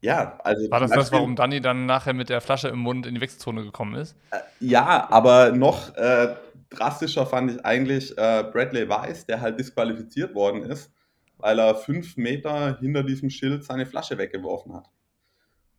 [0.00, 0.70] ja, also.
[0.70, 3.62] War das das, warum Danny dann nachher mit der Flasche im Mund in die Wechselzone
[3.62, 4.14] gekommen ist?
[4.30, 6.34] Äh, ja, aber noch äh,
[6.70, 10.92] drastischer fand ich eigentlich äh, Bradley Weiss, der halt disqualifiziert worden ist,
[11.38, 14.90] weil er fünf Meter hinter diesem Schild seine Flasche weggeworfen hat.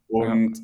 [0.07, 0.63] Und ja.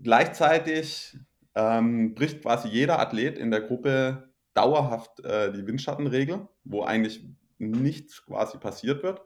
[0.00, 1.18] gleichzeitig
[1.54, 7.24] ähm, bricht quasi jeder Athlet in der Gruppe dauerhaft äh, die Windschattenregel, wo eigentlich
[7.58, 9.20] nichts quasi passiert wird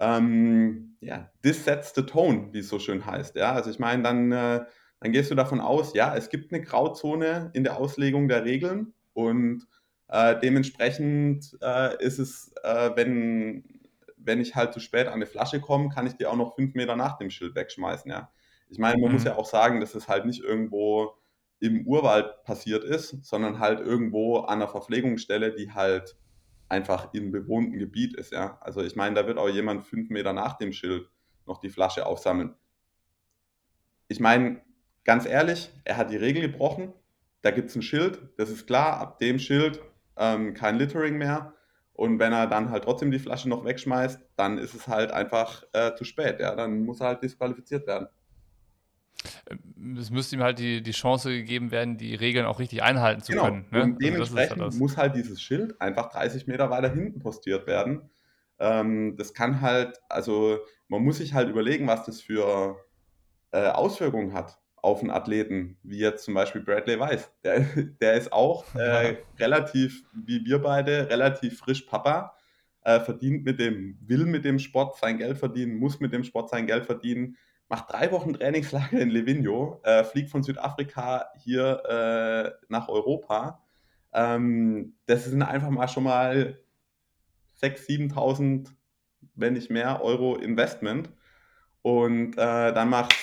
[0.00, 3.36] ähm, ja, this sets the tone, wie es so schön heißt.
[3.36, 4.64] Ja, also ich meine, dann, äh,
[5.00, 8.94] dann gehst du davon aus, ja, es gibt eine Grauzone in der Auslegung der Regeln
[9.12, 9.66] und
[10.08, 13.64] äh, dementsprechend äh, ist es, äh, wenn,
[14.16, 16.74] wenn ich halt zu spät an eine Flasche komme, kann ich die auch noch fünf
[16.74, 18.10] Meter nach dem Schild wegschmeißen.
[18.10, 18.30] Ja,
[18.68, 19.14] ich meine, man mhm.
[19.14, 21.14] muss ja auch sagen, dass es halt nicht irgendwo
[21.58, 26.16] im Urwald passiert ist, sondern halt irgendwo an einer Verpflegungsstelle, die halt
[26.68, 28.32] einfach im bewohnten Gebiet ist.
[28.32, 28.58] Ja?
[28.60, 31.08] Also ich meine, da wird auch jemand fünf Meter nach dem Schild
[31.46, 32.54] noch die Flasche aufsammeln.
[34.08, 34.60] Ich meine,
[35.04, 36.92] ganz ehrlich, er hat die Regel gebrochen.
[37.42, 39.80] Da gibt es ein Schild, das ist klar, ab dem Schild
[40.16, 41.54] ähm, kein Littering mehr.
[41.92, 45.62] Und wenn er dann halt trotzdem die Flasche noch wegschmeißt, dann ist es halt einfach
[45.72, 46.40] äh, zu spät.
[46.40, 46.54] Ja?
[46.54, 48.08] Dann muss er halt disqualifiziert werden
[49.98, 53.32] es müsste ihm halt die, die Chance gegeben werden, die Regeln auch richtig einhalten zu
[53.32, 53.44] genau.
[53.44, 53.66] können.
[53.70, 53.82] Ne?
[53.82, 58.10] Und also dementsprechend also muss halt dieses Schild einfach 30 Meter weiter hinten postiert werden.
[58.58, 60.58] Ähm, das kann halt, also
[60.88, 62.76] man muss sich halt überlegen, was das für
[63.52, 67.30] äh, Auswirkungen hat auf einen Athleten, wie jetzt zum Beispiel Bradley Weiss.
[67.44, 67.60] Der,
[68.00, 72.36] der ist auch äh, relativ, wie wir beide, relativ frisch Papa,
[72.84, 76.50] äh, verdient mit dem, will mit dem Sport sein Geld verdienen, muss mit dem Sport
[76.50, 77.36] sein Geld verdienen
[77.68, 83.62] macht drei Wochen Trainingslager in Livigno, äh, fliegt von Südafrika hier äh, nach Europa.
[84.12, 86.58] Ähm, das sind einfach mal schon mal
[87.60, 88.68] 6.000, 7.000,
[89.34, 91.10] wenn nicht mehr, Euro Investment.
[91.82, 93.16] Und äh, dann machst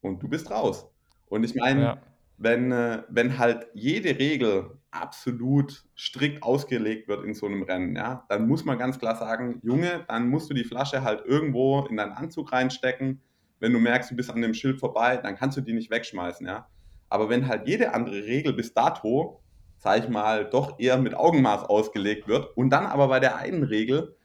[0.00, 0.86] und du bist raus.
[1.26, 2.02] Und ich meine, ja.
[2.38, 8.24] wenn, äh, wenn halt jede Regel absolut strikt ausgelegt wird in so einem Rennen, ja,
[8.28, 11.96] dann muss man ganz klar sagen, Junge, dann musst du die Flasche halt irgendwo in
[11.96, 13.20] deinen Anzug reinstecken
[13.60, 16.46] wenn du merkst, du bist an dem Schild vorbei, dann kannst du die nicht wegschmeißen,
[16.46, 16.68] ja.
[17.08, 19.42] Aber wenn halt jede andere Regel bis dato,
[19.78, 23.62] sag ich mal, doch eher mit Augenmaß ausgelegt wird und dann aber bei der einen
[23.62, 24.16] Regel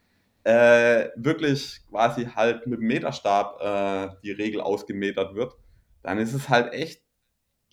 [0.43, 5.53] äh, wirklich quasi halt mit dem Meterstab äh, die Regel ausgemetert wird,
[6.03, 7.01] dann ist es halt echt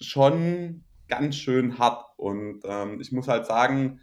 [0.01, 2.07] schon ganz schön hart.
[2.17, 4.01] Und ähm, ich muss halt sagen,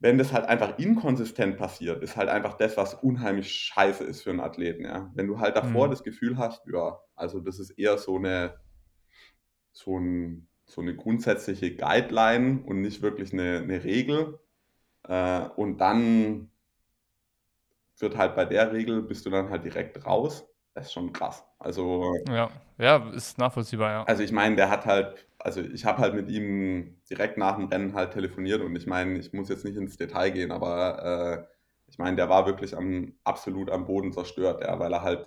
[0.00, 4.30] wenn das halt einfach inkonsistent passiert, ist halt einfach das, was unheimlich scheiße ist für
[4.30, 4.84] einen Athleten.
[4.84, 5.10] Ja?
[5.14, 5.90] Wenn du halt davor mhm.
[5.90, 8.58] das Gefühl hast, ja, also das ist eher so eine,
[9.72, 14.40] so, ein, so eine grundsätzliche Guideline und nicht wirklich eine, eine Regel.
[15.06, 16.50] Äh, und dann
[17.98, 20.48] wird halt bei der Regel, bist du dann halt direkt raus.
[20.72, 21.44] Das ist schon krass.
[21.58, 22.16] Also.
[22.28, 22.48] Ja,
[22.78, 24.04] ja, ist nachvollziehbar, ja.
[24.04, 27.66] Also ich meine, der hat halt also ich habe halt mit ihm direkt nach dem
[27.66, 31.54] Rennen halt telefoniert und ich meine, ich muss jetzt nicht ins Detail gehen, aber äh,
[31.88, 35.26] ich meine, der war wirklich am, absolut am Boden zerstört, ja, weil er halt,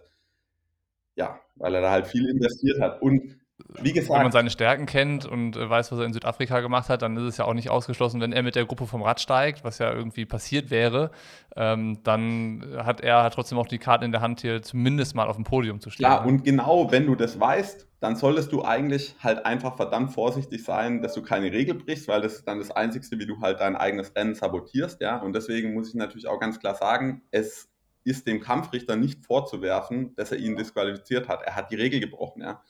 [1.16, 3.01] ja, weil er da halt viel investiert hat.
[3.01, 3.38] Und
[3.82, 6.89] wie gesagt, wenn man seine Stärken kennt und äh, weiß, was er in Südafrika gemacht
[6.89, 9.19] hat, dann ist es ja auch nicht ausgeschlossen, wenn er mit der Gruppe vom Rad
[9.19, 11.11] steigt, was ja irgendwie passiert wäre,
[11.55, 15.36] ähm, dann hat er trotzdem auch die Karten in der Hand, hier zumindest mal auf
[15.36, 16.03] dem Podium zu stehen.
[16.03, 20.63] Ja, und genau, wenn du das weißt, dann solltest du eigentlich halt einfach verdammt vorsichtig
[20.63, 23.61] sein, dass du keine Regel brichst, weil das ist dann das Einzige, wie du halt
[23.61, 25.17] dein eigenes Rennen sabotierst, ja.
[25.17, 27.69] Und deswegen muss ich natürlich auch ganz klar sagen, es
[28.03, 31.43] ist dem Kampfrichter nicht vorzuwerfen, dass er ihn disqualifiziert hat.
[31.43, 32.61] Er hat die Regel gebrochen, ja.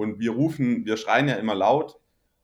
[0.00, 2.00] Und wir rufen, wir schreien ja immer laut,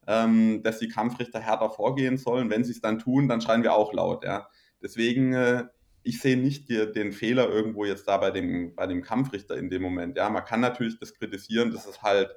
[0.07, 2.51] ähm, dass die Kampfrichter härter vorgehen sollen.
[2.51, 4.51] Wenn sie es dann tun, dann schreien wir auch laut, ja.
[4.83, 5.65] Deswegen, äh,
[6.03, 9.71] ich sehe nicht die, den Fehler irgendwo jetzt da bei dem, bei dem Kampfrichter in
[9.71, 10.19] dem Moment.
[10.19, 12.37] Ja, man kann natürlich das kritisieren, dass es halt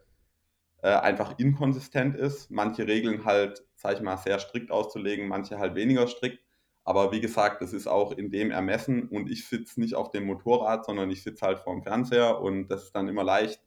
[0.84, 2.50] äh, einfach inkonsistent ist.
[2.50, 6.40] Manche Regeln halt, sag ich mal, sehr strikt auszulegen, manche halt weniger strikt.
[6.86, 10.24] Aber wie gesagt, das ist auch in dem Ermessen und ich sitze nicht auf dem
[10.24, 13.62] Motorrad, sondern ich sitze halt vorm Fernseher und das ist dann immer leicht,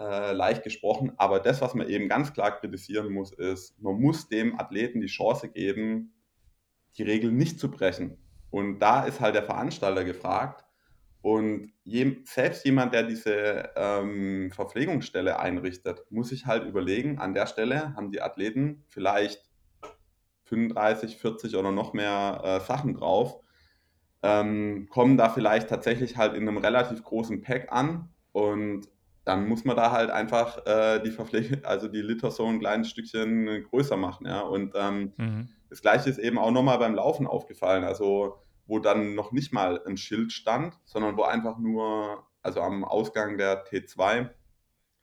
[0.00, 1.12] äh, leicht gesprochen.
[1.18, 5.08] Aber das, was man eben ganz klar kritisieren muss, ist, man muss dem Athleten die
[5.08, 6.14] Chance geben,
[6.96, 8.16] die Regeln nicht zu brechen.
[8.50, 10.64] Und da ist halt der Veranstalter gefragt.
[11.22, 17.46] Und je, selbst jemand, der diese ähm, Verpflegungsstelle einrichtet, muss sich halt überlegen, an der
[17.46, 19.50] Stelle haben die Athleten vielleicht
[20.44, 23.38] 35, 40 oder noch mehr äh, Sachen drauf,
[24.22, 28.88] ähm, kommen da vielleicht tatsächlich halt in einem relativ großen Pack an und
[29.30, 32.90] dann muss man da halt einfach äh, die Verpflege, also die Liter so ein kleines
[32.90, 34.40] Stückchen größer machen, ja.
[34.40, 35.48] Und ähm, mhm.
[35.68, 39.80] das gleiche ist eben auch nochmal beim Laufen aufgefallen, also wo dann noch nicht mal
[39.86, 44.30] ein Schild stand, sondern wo einfach nur, also am Ausgang der T2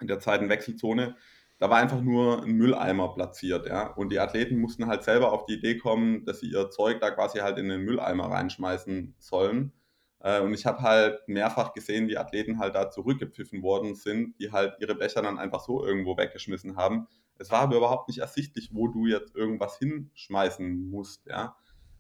[0.02, 1.16] in der zweiten Wechselzone,
[1.60, 3.94] da war einfach nur ein Mülleimer platziert, ja.
[3.94, 7.12] Und die Athleten mussten halt selber auf die Idee kommen, dass sie ihr Zeug da
[7.12, 9.72] quasi halt in den Mülleimer reinschmeißen sollen.
[10.20, 14.52] Äh, und ich habe halt mehrfach gesehen, wie Athleten halt da zurückgepfiffen worden sind, die
[14.52, 17.08] halt ihre Becher dann einfach so irgendwo weggeschmissen haben.
[17.38, 21.56] Es war aber überhaupt nicht ersichtlich, wo du jetzt irgendwas hinschmeißen musst, ja.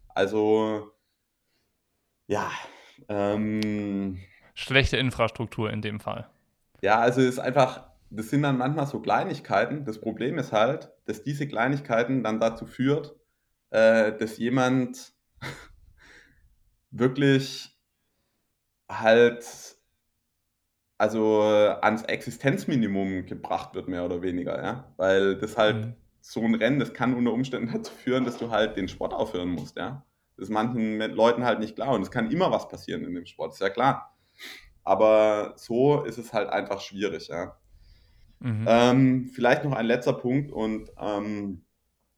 [0.10, 0.92] Also,
[2.28, 2.52] ja.
[3.08, 4.20] Ähm,
[4.56, 6.28] Schlechte Infrastruktur in dem Fall.
[6.82, 9.86] Ja, also es ist einfach, das sind dann manchmal so Kleinigkeiten.
[9.86, 13.16] Das Problem ist halt, dass diese Kleinigkeiten dann dazu führt,
[13.70, 15.14] äh, dass jemand
[16.92, 17.77] wirklich
[18.90, 19.78] halt
[20.98, 24.94] also ans Existenzminimum gebracht wird, mehr oder weniger, ja.
[24.98, 25.94] Weil das halt mhm.
[26.22, 29.50] so ein Rennen, das kann unter Umständen dazu führen, dass du halt den Sport aufhören
[29.50, 30.04] musst, ja.
[30.36, 33.26] Das ist manchen Leuten halt nicht klar und es kann immer was passieren in dem
[33.26, 34.16] Sport, ist ja klar.
[34.84, 37.58] Aber so ist es halt einfach schwierig, ja.
[38.40, 38.66] Mhm.
[38.68, 41.64] Ähm, vielleicht noch ein letzter Punkt und ähm,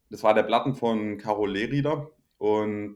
[0.09, 2.95] das war der Platten von Carol Lehrieder und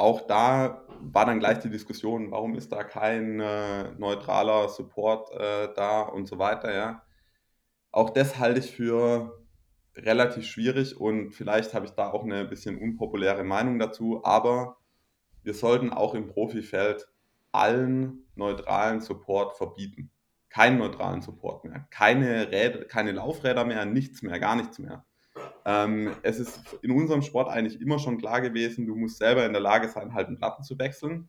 [0.00, 5.72] auch da war dann gleich die Diskussion, warum ist da kein äh, neutraler Support äh,
[5.74, 7.02] da und so weiter, ja.
[7.92, 9.38] Auch das halte ich für
[9.96, 14.78] relativ schwierig und vielleicht habe ich da auch eine bisschen unpopuläre Meinung dazu, aber
[15.42, 17.08] wir sollten auch im Profifeld
[17.52, 20.10] allen neutralen Support verbieten
[20.50, 25.06] keinen neutralen Support mehr, keine, Räder, keine Laufräder mehr, nichts mehr, gar nichts mehr.
[25.64, 29.52] Ähm, es ist in unserem Sport eigentlich immer schon klar gewesen, du musst selber in
[29.52, 31.28] der Lage sein, halt einen Platten zu wechseln.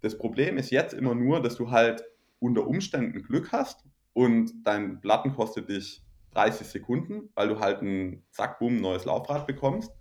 [0.00, 2.04] Das Problem ist jetzt immer nur, dass du halt
[2.38, 8.22] unter Umständen Glück hast und dein Platten kostet dich 30 Sekunden, weil du halt ein
[8.30, 9.92] Zack, Bumm, neues Laufrad bekommst.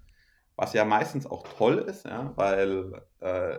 [0.55, 3.57] Was ja meistens auch toll ist, ja, weil, äh,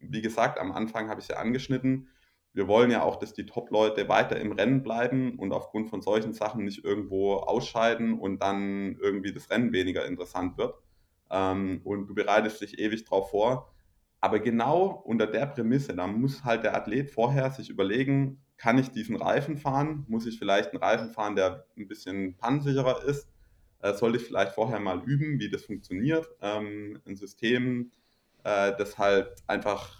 [0.00, 2.08] wie gesagt, am Anfang habe ich es ja angeschnitten,
[2.52, 6.32] wir wollen ja auch, dass die Top-Leute weiter im Rennen bleiben und aufgrund von solchen
[6.32, 10.74] Sachen nicht irgendwo ausscheiden und dann irgendwie das Rennen weniger interessant wird.
[11.30, 13.72] Ähm, und du bereitest dich ewig drauf vor.
[14.20, 18.90] Aber genau unter der Prämisse, da muss halt der Athlet vorher sich überlegen, kann ich
[18.90, 20.04] diesen Reifen fahren?
[20.08, 23.28] Muss ich vielleicht einen Reifen fahren, der ein bisschen pannensicherer ist?
[23.80, 26.28] Äh, sollte ich vielleicht vorher mal üben, wie das funktioniert?
[26.42, 27.92] Ähm, ein System,
[28.44, 29.99] äh, das halt einfach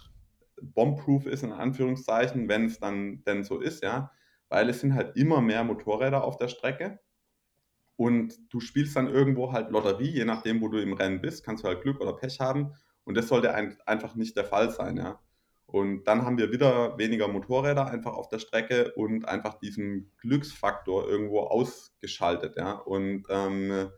[0.61, 4.11] bombproof ist, in Anführungszeichen, wenn es dann denn so ist, ja,
[4.49, 6.99] weil es sind halt immer mehr Motorräder auf der Strecke
[7.95, 11.63] und du spielst dann irgendwo halt Lotterie, je nachdem, wo du im Rennen bist, kannst
[11.63, 14.97] du halt Glück oder Pech haben und das sollte ein, einfach nicht der Fall sein,
[14.97, 15.19] ja.
[15.65, 21.07] Und dann haben wir wieder weniger Motorräder einfach auf der Strecke und einfach diesen Glücksfaktor
[21.07, 22.73] irgendwo ausgeschaltet, ja.
[22.73, 23.89] Und ähm,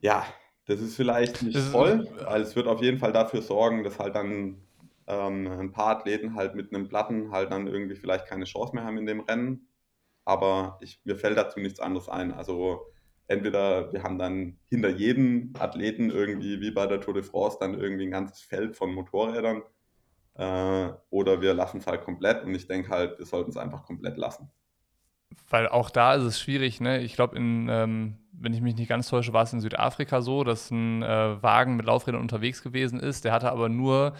[0.00, 0.24] ja,
[0.66, 4.14] das ist vielleicht nicht voll, weil es wird auf jeden Fall dafür sorgen, dass halt
[4.14, 4.67] dann
[5.08, 8.84] ähm, ein paar Athleten halt mit einem Platten halt dann irgendwie vielleicht keine Chance mehr
[8.84, 9.68] haben in dem Rennen.
[10.24, 12.32] Aber ich, mir fällt dazu nichts anderes ein.
[12.32, 12.86] Also
[13.26, 17.74] entweder wir haben dann hinter jedem Athleten irgendwie wie bei der Tour de France dann
[17.74, 19.62] irgendwie ein ganzes Feld von Motorrädern
[20.34, 23.84] äh, oder wir lassen es halt komplett und ich denke halt, wir sollten es einfach
[23.84, 24.50] komplett lassen.
[25.50, 27.00] Weil auch da ist es schwierig, ne?
[27.00, 30.70] Ich glaube, ähm, wenn ich mich nicht ganz täusche, war es in Südafrika so, dass
[30.70, 33.24] ein äh, Wagen mit Laufrädern unterwegs gewesen ist.
[33.24, 34.14] Der hatte aber nur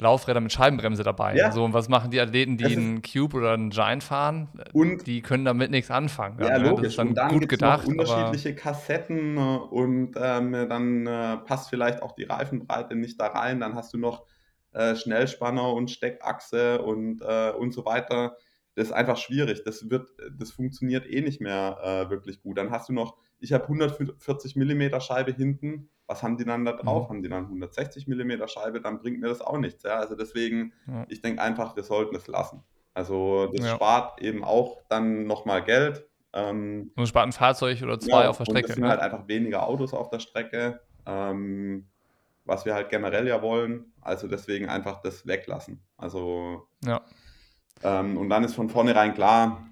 [0.00, 1.36] Laufräder mit Scheibenbremse dabei.
[1.36, 1.52] Ja.
[1.52, 4.48] So, und was machen die Athleten, die einen Cube oder einen Giant fahren?
[4.72, 6.38] Und die können damit nichts anfangen.
[6.40, 6.68] Ja, ne?
[6.68, 6.82] logisch.
[6.82, 7.86] Das ist dann, und dann gut gedacht.
[7.86, 9.60] unterschiedliche Kassetten ne?
[9.60, 13.60] und ähm, dann äh, passt vielleicht auch die Reifenbreite nicht da rein.
[13.60, 14.26] Dann hast du noch
[14.72, 18.36] äh, Schnellspanner und Steckachse und, äh, und so weiter.
[18.74, 19.62] Das ist einfach schwierig.
[19.64, 22.58] Das wird, das funktioniert eh nicht mehr äh, wirklich gut.
[22.58, 26.72] Dann hast du noch, ich habe 140 mm Scheibe hinten was haben die dann da
[26.72, 27.04] drauf?
[27.04, 27.08] Mhm.
[27.08, 28.80] Haben die dann 160 mm Scheibe?
[28.80, 29.82] Dann bringt mir das auch nichts.
[29.82, 29.96] Ja?
[29.96, 31.06] Also deswegen, ja.
[31.08, 32.62] ich denke einfach, wir sollten es lassen.
[32.92, 33.74] Also das ja.
[33.74, 36.06] spart eben auch dann nochmal Geld.
[36.32, 38.66] Ähm, und spart ein Fahrzeug oder zwei ja, auf der Strecke.
[38.66, 38.90] Und es sind ne?
[38.90, 41.88] halt einfach weniger Autos auf der Strecke, ähm,
[42.44, 43.92] was wir halt generell ja wollen.
[44.00, 45.82] Also deswegen einfach das weglassen.
[45.96, 47.02] Also ja.
[47.82, 49.66] Ähm, und dann ist von vornherein klar,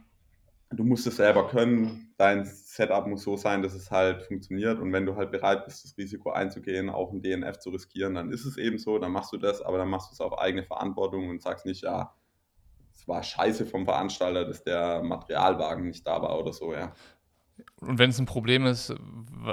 [0.70, 2.11] du musst es selber können.
[2.22, 4.78] Dein Setup muss so sein, dass es halt funktioniert.
[4.78, 8.30] Und wenn du halt bereit bist, das Risiko einzugehen, auch ein DNF zu riskieren, dann
[8.30, 10.62] ist es eben so, dann machst du das, aber dann machst du es auf eigene
[10.62, 12.14] Verantwortung und sagst nicht, ja,
[12.94, 16.92] es war scheiße vom Veranstalter, dass der Materialwagen nicht da war oder so, ja.
[17.80, 18.94] Und wenn es ein Problem ist,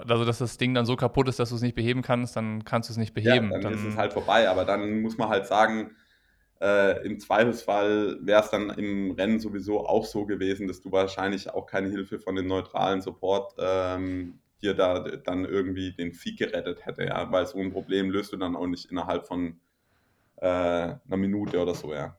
[0.07, 2.65] also dass das Ding dann so kaputt ist, dass du es nicht beheben kannst, dann
[2.65, 3.47] kannst du es nicht beheben.
[3.47, 5.95] Ja, dann, dann ist es halt vorbei, aber dann muss man halt sagen,
[6.62, 11.49] äh, Im Zweifelsfall wäre es dann im Rennen sowieso auch so gewesen, dass du wahrscheinlich
[11.49, 16.86] auch keine Hilfe von dem neutralen Support ähm, dir da dann irgendwie den Sieg gerettet
[16.86, 19.60] hätte, ja, weil so ein Problem löst du dann auch nicht innerhalb von
[20.38, 22.18] äh, einer Minute oder so, ja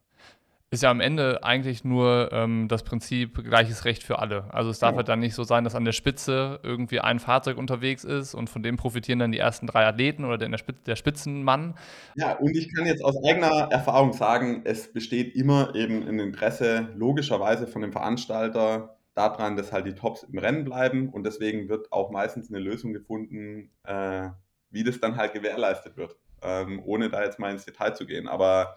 [0.73, 4.45] ist ja am Ende eigentlich nur ähm, das Prinzip gleiches Recht für alle.
[4.55, 4.99] Also es darf ja.
[4.99, 8.49] halt dann nicht so sein, dass an der Spitze irgendwie ein Fahrzeug unterwegs ist und
[8.49, 11.75] von dem profitieren dann die ersten drei Athleten oder der, der Spitzenmann.
[12.15, 16.89] Ja, und ich kann jetzt aus eigener Erfahrung sagen, es besteht immer eben ein Interesse
[16.95, 21.93] logischerweise von dem Veranstalter daran, dass halt die Tops im Rennen bleiben und deswegen wird
[21.93, 24.29] auch meistens eine Lösung gefunden, äh,
[24.71, 28.29] wie das dann halt gewährleistet wird, ähm, ohne da jetzt mal ins Detail zu gehen.
[28.29, 28.77] Aber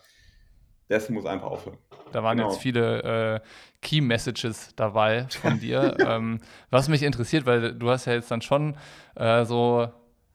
[0.93, 1.77] das muss einfach aufhören.
[2.11, 2.49] Da waren genau.
[2.49, 3.39] jetzt viele äh,
[3.81, 5.97] Key Messages dabei von dir.
[6.07, 6.39] ähm,
[6.69, 8.75] was mich interessiert, weil du hast ja jetzt dann schon
[9.15, 9.87] äh, so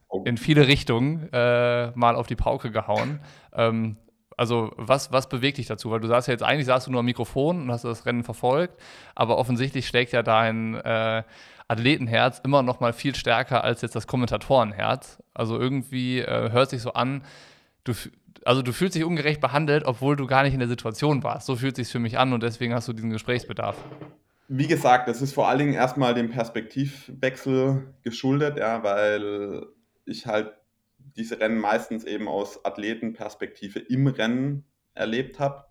[0.08, 0.22] oh.
[0.24, 3.20] in viele Richtungen äh, mal auf die Pauke gehauen.
[3.52, 3.96] Ähm,
[4.36, 5.90] also was, was bewegt dich dazu?
[5.90, 8.22] Weil du sagst ja jetzt, eigentlich saßt du nur am Mikrofon und hast das Rennen
[8.22, 8.80] verfolgt,
[9.14, 11.22] aber offensichtlich schlägt ja dein äh,
[11.66, 15.22] Athletenherz immer noch mal viel stärker als jetzt das Kommentatorenherz.
[15.34, 17.22] Also irgendwie äh, hört sich so an,
[17.84, 17.92] du,
[18.44, 21.46] also du fühlst dich ungerecht behandelt, obwohl du gar nicht in der Situation warst.
[21.46, 23.76] So fühlt sich für mich an und deswegen hast du diesen Gesprächsbedarf.
[24.48, 29.66] Wie gesagt, das ist vor allen Dingen erstmal dem Perspektivwechsel geschuldet, ja, weil
[30.06, 30.52] ich halt
[31.16, 34.64] diese Rennen meistens eben aus Athletenperspektive im Rennen
[34.94, 35.64] erlebt habe.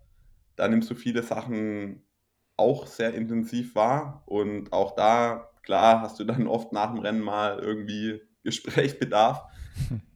[0.56, 2.02] Da nimmst du viele Sachen
[2.56, 7.20] auch sehr intensiv wahr und auch da, klar, hast du dann oft nach dem Rennen
[7.20, 9.42] mal irgendwie Gesprächsbedarf.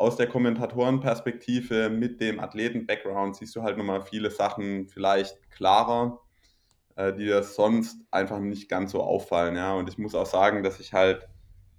[0.00, 6.22] aus der Kommentatorenperspektive mit dem Athleten-Background siehst du halt nochmal viele Sachen vielleicht klarer,
[6.96, 9.56] äh, die dir sonst einfach nicht ganz so auffallen.
[9.56, 9.74] Ja?
[9.74, 11.28] Und ich muss auch sagen, dass ich halt,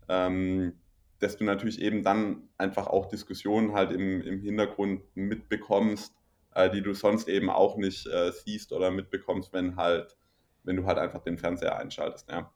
[0.07, 0.74] ähm,
[1.17, 6.13] dass du natürlich eben dann einfach auch Diskussionen halt im, im Hintergrund mitbekommst,
[6.53, 10.15] äh, die du sonst eben auch nicht äh, siehst oder mitbekommst, wenn halt,
[10.63, 12.30] wenn du halt einfach den Fernseher einschaltest.
[12.30, 12.53] Ja,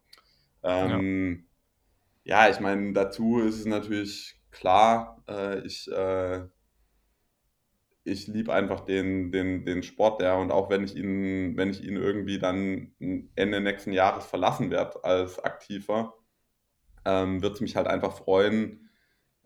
[0.61, 1.47] ähm,
[2.23, 2.43] ja.
[2.45, 6.47] ja ich meine, dazu ist es natürlich klar, äh, ich, äh,
[8.03, 11.83] ich liebe einfach den, den, den Sport, ja, und auch wenn ich ihn, wenn ich
[11.83, 12.93] ihn irgendwie dann
[13.35, 16.13] Ende nächsten Jahres verlassen werde als Aktiver,
[17.05, 18.89] ähm, wird es mich halt einfach freuen,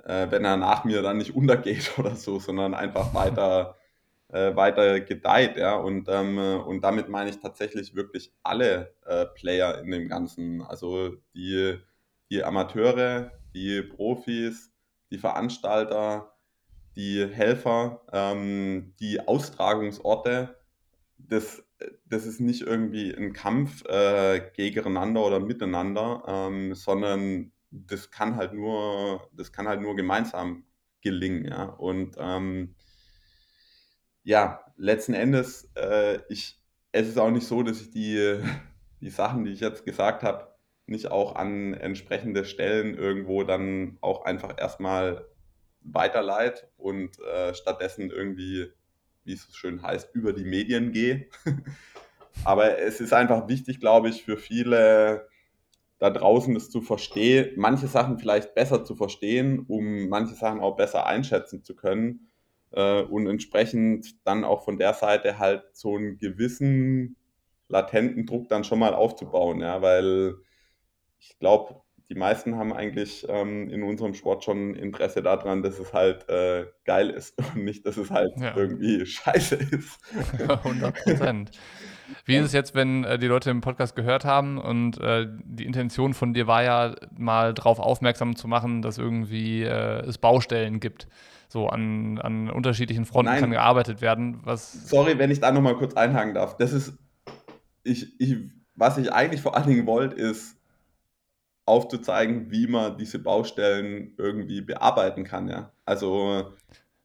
[0.05, 3.77] äh, wenn er nach mir dann nicht untergeht oder so, sondern einfach weiter,
[4.29, 9.79] äh, weiter gedeiht, ja, und, ähm, und damit meine ich tatsächlich wirklich alle äh, Player
[9.79, 11.79] in dem Ganzen, also die,
[12.29, 14.68] die Amateure, die Profis,
[15.11, 16.33] die Veranstalter,
[16.95, 20.55] die Helfer, ähm, die Austragungsorte.
[21.17, 21.63] Das,
[22.05, 28.53] das ist nicht irgendwie ein Kampf äh, gegeneinander oder miteinander, ähm, sondern das kann halt
[28.53, 30.65] nur, das kann halt nur gemeinsam
[31.01, 31.63] gelingen, ja.
[31.65, 32.75] Und ähm,
[34.23, 36.59] ja, letzten Endes, äh, ich,
[36.91, 38.41] es ist auch nicht so, dass ich die,
[39.01, 40.48] die Sachen, die ich jetzt gesagt habe,
[40.89, 45.25] nicht auch an entsprechende Stellen irgendwo dann auch einfach erstmal
[45.81, 48.67] weiterleit und äh, stattdessen irgendwie,
[49.23, 51.27] wie es schön heißt, über die Medien gehe.
[52.43, 55.27] Aber es ist einfach wichtig, glaube ich, für viele
[55.99, 60.77] da draußen das zu verstehen, manche Sachen vielleicht besser zu verstehen, um manche Sachen auch
[60.77, 62.29] besser einschätzen zu können
[62.71, 67.17] äh, und entsprechend dann auch von der Seite halt so einen gewissen
[67.67, 70.35] latenten Druck dann schon mal aufzubauen, ja, weil
[71.19, 75.93] ich glaube, die meisten haben eigentlich ähm, in unserem Sport schon Interesse daran, dass es
[75.93, 78.55] halt äh, geil ist und nicht, dass es halt ja.
[78.55, 79.99] irgendwie scheiße ist.
[80.39, 81.51] 100 Prozent.
[82.25, 85.65] Wie ist es jetzt, wenn äh, die Leute im Podcast gehört haben und äh, die
[85.65, 90.79] Intention von dir war ja mal darauf aufmerksam zu machen, dass irgendwie äh, es Baustellen
[90.79, 91.07] gibt?
[91.47, 93.41] So an, an unterschiedlichen Fronten Nein.
[93.41, 94.39] kann gearbeitet werden.
[94.43, 96.57] Was Sorry, wenn ich da nochmal kurz einhaken darf.
[96.57, 96.93] Das ist,
[97.83, 98.37] ich, ich,
[98.75, 100.58] was ich eigentlich vor allen Dingen wollte, ist
[101.69, 105.47] aufzuzeigen, wie man diese Baustellen irgendwie bearbeiten kann.
[105.47, 105.71] Ja?
[105.85, 106.51] Also,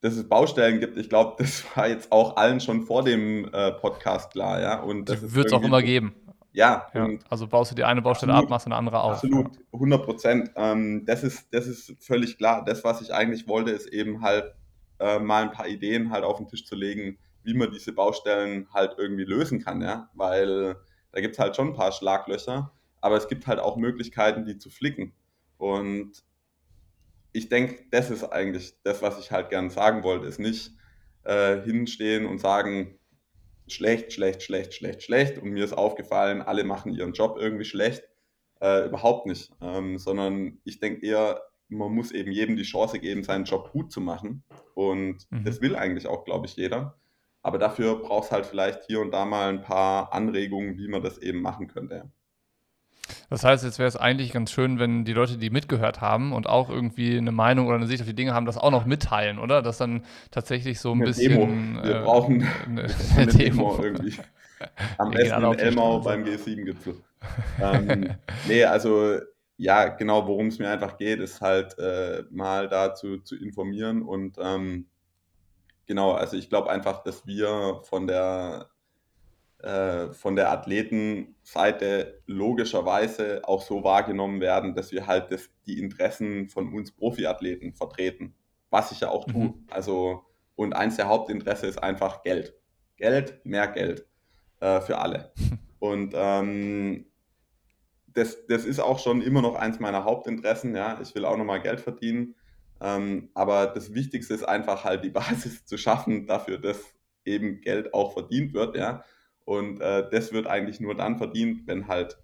[0.00, 3.72] dass es Baustellen gibt, ich glaube, das war jetzt auch allen schon vor dem äh,
[3.72, 4.60] Podcast klar.
[4.60, 4.80] Ja?
[4.80, 6.14] Und das wird es auch immer geben.
[6.52, 9.14] Ja, ja, also baust du die eine Baustelle absolut, ab, machst eine andere auf.
[9.14, 10.50] Absolut, 100 Prozent.
[10.54, 12.64] Ähm, das, ist, das ist völlig klar.
[12.64, 14.54] Das, was ich eigentlich wollte, ist eben halt
[15.00, 18.68] äh, mal ein paar Ideen halt auf den Tisch zu legen, wie man diese Baustellen
[18.72, 20.76] halt irgendwie lösen kann, ja, weil
[21.10, 22.72] da gibt es halt schon ein paar Schlaglöcher
[23.04, 25.12] aber es gibt halt auch Möglichkeiten, die zu flicken.
[25.58, 26.24] Und
[27.32, 30.70] ich denke, das ist eigentlich das, was ich halt gerne sagen wollte, ist nicht
[31.24, 32.98] äh, hinstehen und sagen,
[33.68, 38.04] schlecht, schlecht, schlecht, schlecht, schlecht und mir ist aufgefallen, alle machen ihren Job irgendwie schlecht.
[38.62, 43.22] Äh, überhaupt nicht, ähm, sondern ich denke eher, man muss eben jedem die Chance geben,
[43.22, 44.44] seinen Job gut zu machen.
[44.72, 45.44] Und mhm.
[45.44, 46.98] das will eigentlich auch, glaube ich, jeder.
[47.42, 51.02] Aber dafür braucht es halt vielleicht hier und da mal ein paar Anregungen, wie man
[51.02, 52.10] das eben machen könnte.
[53.30, 56.48] Das heißt, jetzt wäre es eigentlich ganz schön, wenn die Leute, die mitgehört haben und
[56.48, 59.38] auch irgendwie eine Meinung oder eine Sicht auf die Dinge haben, das auch noch mitteilen,
[59.38, 59.62] oder?
[59.62, 61.32] Dass dann tatsächlich so ein eine bisschen.
[61.32, 61.84] Demo.
[61.84, 63.78] Wir äh, brauchen eine, eine Demo.
[63.82, 64.14] irgendwie.
[64.98, 66.96] Am besten in Elmau beim G7-Gipfel.
[67.60, 68.14] ähm,
[68.46, 69.18] nee, also
[69.56, 74.36] ja, genau, worum es mir einfach geht, ist halt äh, mal dazu zu informieren und
[74.40, 74.86] ähm,
[75.86, 78.68] genau, also ich glaube einfach, dass wir von der
[79.64, 86.50] äh, von der Athletenseite logischerweise auch so wahrgenommen werden, dass wir halt das, die Interessen
[86.50, 88.34] von uns Profiathleten vertreten,
[88.68, 89.44] was ich ja auch tue.
[89.44, 89.66] Mhm.
[89.70, 92.54] Also, und eins der Hauptinteresse ist einfach Geld.
[92.96, 94.06] Geld, mehr Geld
[94.60, 95.32] äh, für alle.
[95.78, 97.06] Und ähm,
[98.08, 100.74] das, das ist auch schon immer noch eins meiner Hauptinteressen.
[100.76, 102.34] Ja, ich will auch nochmal Geld verdienen.
[102.80, 106.94] Ähm, aber das Wichtigste ist einfach halt die Basis zu schaffen dafür, dass
[107.24, 108.76] eben Geld auch verdient wird.
[108.76, 109.04] Ja,
[109.44, 112.18] und äh, das wird eigentlich nur dann verdient, wenn halt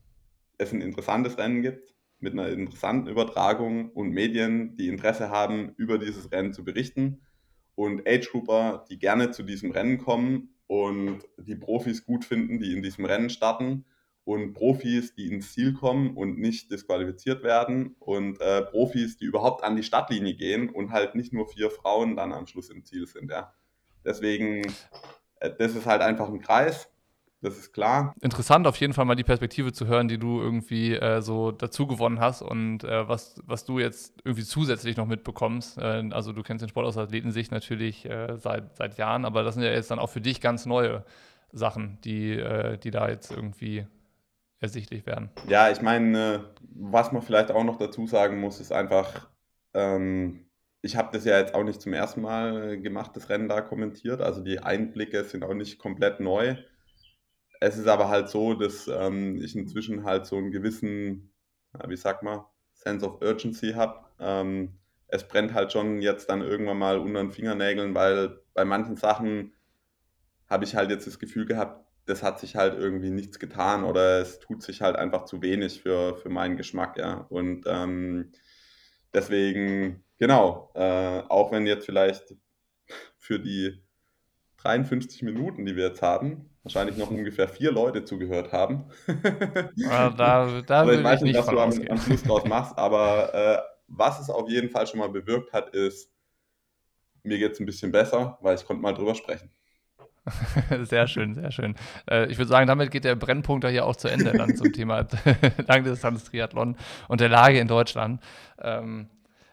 [0.59, 5.99] es ein interessantes Rennen gibt, mit einer interessanten Übertragung und Medien, die Interesse haben, über
[5.99, 7.23] dieses Rennen zu berichten.
[7.75, 12.83] Und Age-Grouper, die gerne zu diesem Rennen kommen und die Profis gut finden, die in
[12.83, 13.87] diesem Rennen starten.
[14.25, 17.97] Und Profis, die ins Ziel kommen und nicht disqualifiziert werden.
[17.99, 22.16] Und äh, Profis, die überhaupt an die Startlinie gehen und halt nicht nur vier Frauen
[22.16, 23.31] dann am Schluss im Ziel sind.
[23.31, 23.55] Ja.
[24.05, 24.66] Deswegen,
[25.37, 26.91] äh, das ist halt einfach ein Kreis
[27.43, 28.14] das ist klar.
[28.20, 31.86] Interessant auf jeden Fall mal die Perspektive zu hören, die du irgendwie äh, so dazu
[31.86, 35.78] gewonnen hast und äh, was, was du jetzt irgendwie zusätzlich noch mitbekommst.
[35.78, 39.55] Äh, also du kennst den Sport aus Athletensicht natürlich äh, seit, seit Jahren, aber das
[39.55, 41.05] sind ja jetzt dann auch für dich ganz neue
[41.53, 43.86] Sachen, die, äh, die da jetzt irgendwie
[44.61, 45.30] ersichtlich werden.
[45.49, 49.28] Ja, ich meine, was man vielleicht auch noch dazu sagen muss, ist einfach,
[49.72, 50.45] ähm,
[50.82, 54.20] ich habe das ja jetzt auch nicht zum ersten Mal gemacht, das Rennen da kommentiert.
[54.20, 56.57] Also die Einblicke sind auch nicht komplett neu.
[57.61, 61.33] Es ist aber halt so, dass ähm, ich inzwischen halt so einen gewissen,
[61.87, 64.07] wie sag mal, Sense of Urgency habe.
[64.19, 68.97] Ähm, es brennt halt schon jetzt dann irgendwann mal unter den Fingernägeln, weil bei manchen
[68.97, 69.53] Sachen
[70.49, 74.21] habe ich halt jetzt das Gefühl gehabt, das hat sich halt irgendwie nichts getan oder
[74.21, 77.27] es tut sich halt einfach zu wenig für, für meinen Geschmack, ja.
[77.29, 78.33] Und ähm,
[79.13, 82.35] deswegen, genau, äh, auch wenn jetzt vielleicht
[83.19, 83.83] für die
[84.59, 88.85] 53 Minuten, die wir jetzt haben, wahrscheinlich noch ungefähr vier Leute zugehört haben.
[89.77, 93.35] Ja, da, da also ich weiß nicht, was du am, am, Schluss draus machst, aber
[93.35, 93.59] äh,
[93.89, 96.11] was es auf jeden Fall schon mal bewirkt hat, ist,
[97.23, 99.51] mir geht es ein bisschen besser, weil ich konnte mal drüber sprechen.
[100.83, 101.75] sehr schön, sehr schön.
[102.09, 104.73] Äh, ich würde sagen, damit geht der Brennpunkt da hier auch zu Ende dann zum
[104.73, 105.07] Thema
[105.67, 106.77] Langdistanz-Triathlon
[107.09, 108.23] und der Lage in Deutschland.
[108.61, 109.09] Ähm,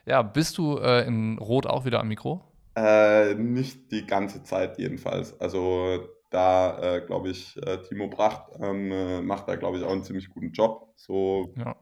[0.06, 2.44] ja, bist du äh, in Rot auch wieder am Mikro?
[2.76, 5.40] Äh, nicht die ganze Zeit jedenfalls.
[5.40, 9.92] Also da äh, glaube ich, äh, Timo Bracht ähm, äh, macht da, glaube ich, auch
[9.92, 11.76] einen ziemlich guten Job, so ja.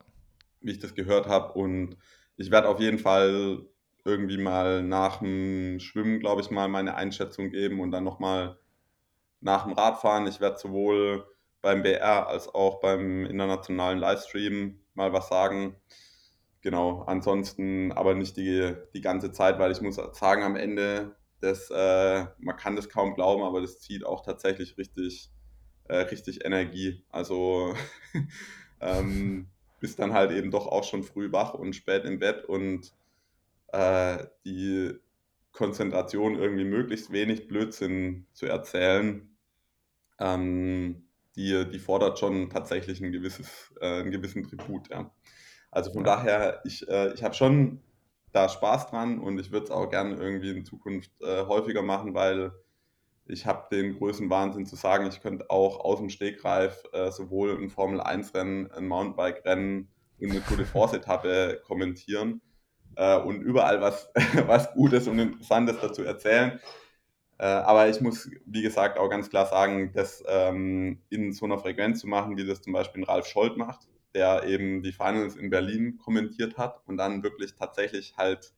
[0.62, 1.54] wie ich das gehört habe.
[1.54, 1.98] Und
[2.38, 3.66] ich werde auf jeden Fall
[4.04, 8.60] irgendwie mal nach dem Schwimmen, glaube ich, mal meine Einschätzung geben und dann nochmal
[9.41, 10.28] nach dem Radfahren.
[10.28, 11.26] Ich werde sowohl
[11.62, 15.76] beim BR als auch beim internationalen Livestream mal was sagen.
[16.62, 21.70] Genau, ansonsten aber nicht die, die ganze Zeit, weil ich muss sagen, am Ende das,
[21.70, 25.30] äh, man kann das kaum glauben, aber das zieht auch tatsächlich richtig,
[25.86, 27.04] äh, richtig Energie.
[27.10, 27.76] Also
[28.82, 29.48] ähm,
[29.80, 32.94] bist dann halt eben doch auch schon früh wach und spät im Bett und
[33.68, 34.94] äh, die
[35.52, 39.36] Konzentration irgendwie möglichst wenig Blödsinn zu erzählen,
[40.20, 44.90] ähm, die, die fordert schon tatsächlich ein gewisses, äh, einen gewissen Tribut.
[44.90, 45.12] Ja.
[45.72, 47.82] Also von daher, ich, äh, ich habe schon
[48.36, 52.14] da Spaß dran und ich würde es auch gerne irgendwie in Zukunft äh, häufiger machen,
[52.14, 52.52] weil
[53.28, 57.58] ich habe den größten Wahnsinn zu sagen, ich könnte auch aus dem Stegreif äh, sowohl
[57.58, 59.88] ein Formel-1-Rennen, ein Mountainbike-Rennen
[60.20, 62.42] und eine Tour de France-Etappe kommentieren
[62.96, 64.10] äh, und überall was,
[64.48, 66.60] was Gutes und Interessantes dazu erzählen.
[67.38, 71.58] Äh, aber ich muss, wie gesagt, auch ganz klar sagen, das ähm, in so einer
[71.58, 75.49] Frequenz zu machen, wie das zum Beispiel Ralf Scholz macht, der eben die Finals in
[75.51, 78.53] Berlin kommentiert hat und dann wirklich tatsächlich halt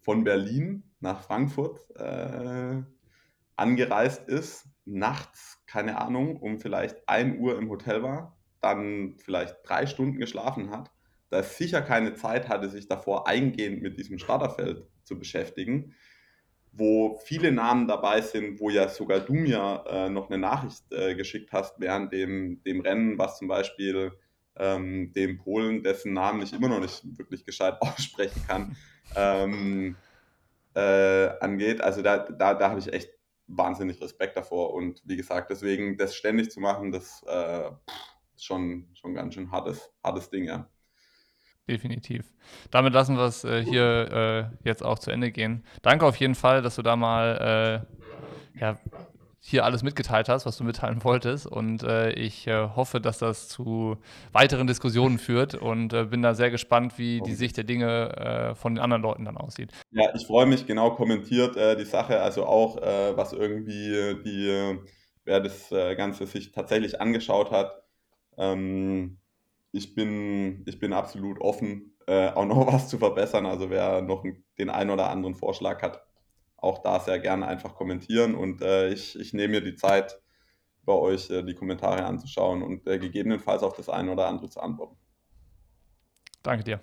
[0.00, 2.82] von Berlin nach Frankfurt äh,
[3.56, 9.86] angereist ist, nachts, keine Ahnung, um vielleicht 1 Uhr im Hotel war, dann vielleicht drei
[9.86, 10.90] Stunden geschlafen hat,
[11.30, 15.94] da sicher keine Zeit hatte, sich davor eingehend mit diesem Starterfeld zu beschäftigen,
[16.72, 21.14] wo viele Namen dabei sind, wo ja sogar du mir äh, noch eine Nachricht äh,
[21.14, 24.12] geschickt hast während dem, dem Rennen, was zum Beispiel
[24.56, 28.76] ähm, dem Polen, dessen Namen ich immer noch nicht wirklich gescheit aussprechen kann,
[29.16, 29.96] ähm,
[30.74, 31.80] äh, angeht.
[31.80, 33.10] Also da, da, da habe ich echt
[33.46, 34.74] wahnsinnig Respekt davor.
[34.74, 37.70] Und wie gesagt, deswegen das ständig zu machen, das äh,
[38.34, 40.68] ist schon, schon ganz schön hartes, hartes Ding, ja.
[41.68, 42.34] Definitiv.
[42.70, 45.64] Damit lassen wir es äh, hier äh, jetzt auch zu Ende gehen.
[45.82, 47.86] Danke auf jeden Fall, dass du da mal
[48.56, 48.78] äh, ja,
[49.44, 51.48] hier alles mitgeteilt hast, was du mitteilen wolltest.
[51.48, 53.96] Und äh, ich äh, hoffe, dass das zu
[54.30, 58.54] weiteren Diskussionen führt und äh, bin da sehr gespannt, wie die Sicht der Dinge äh,
[58.54, 59.72] von den anderen Leuten dann aussieht.
[59.90, 64.78] Ja, ich freue mich, genau kommentiert äh, die Sache, also auch was irgendwie die,
[65.24, 67.82] wer das Ganze sich tatsächlich angeschaut hat.
[68.38, 69.18] Ähm,
[69.72, 73.46] ich, bin, ich bin absolut offen, auch noch was zu verbessern.
[73.46, 74.24] Also wer noch
[74.58, 76.02] den einen oder anderen Vorschlag hat,
[76.62, 80.18] auch da sehr gerne einfach kommentieren und äh, ich, ich nehme mir die Zeit,
[80.84, 84.60] bei euch äh, die Kommentare anzuschauen und äh, gegebenenfalls auf das eine oder andere zu
[84.60, 84.96] antworten.
[86.42, 86.80] Danke dir.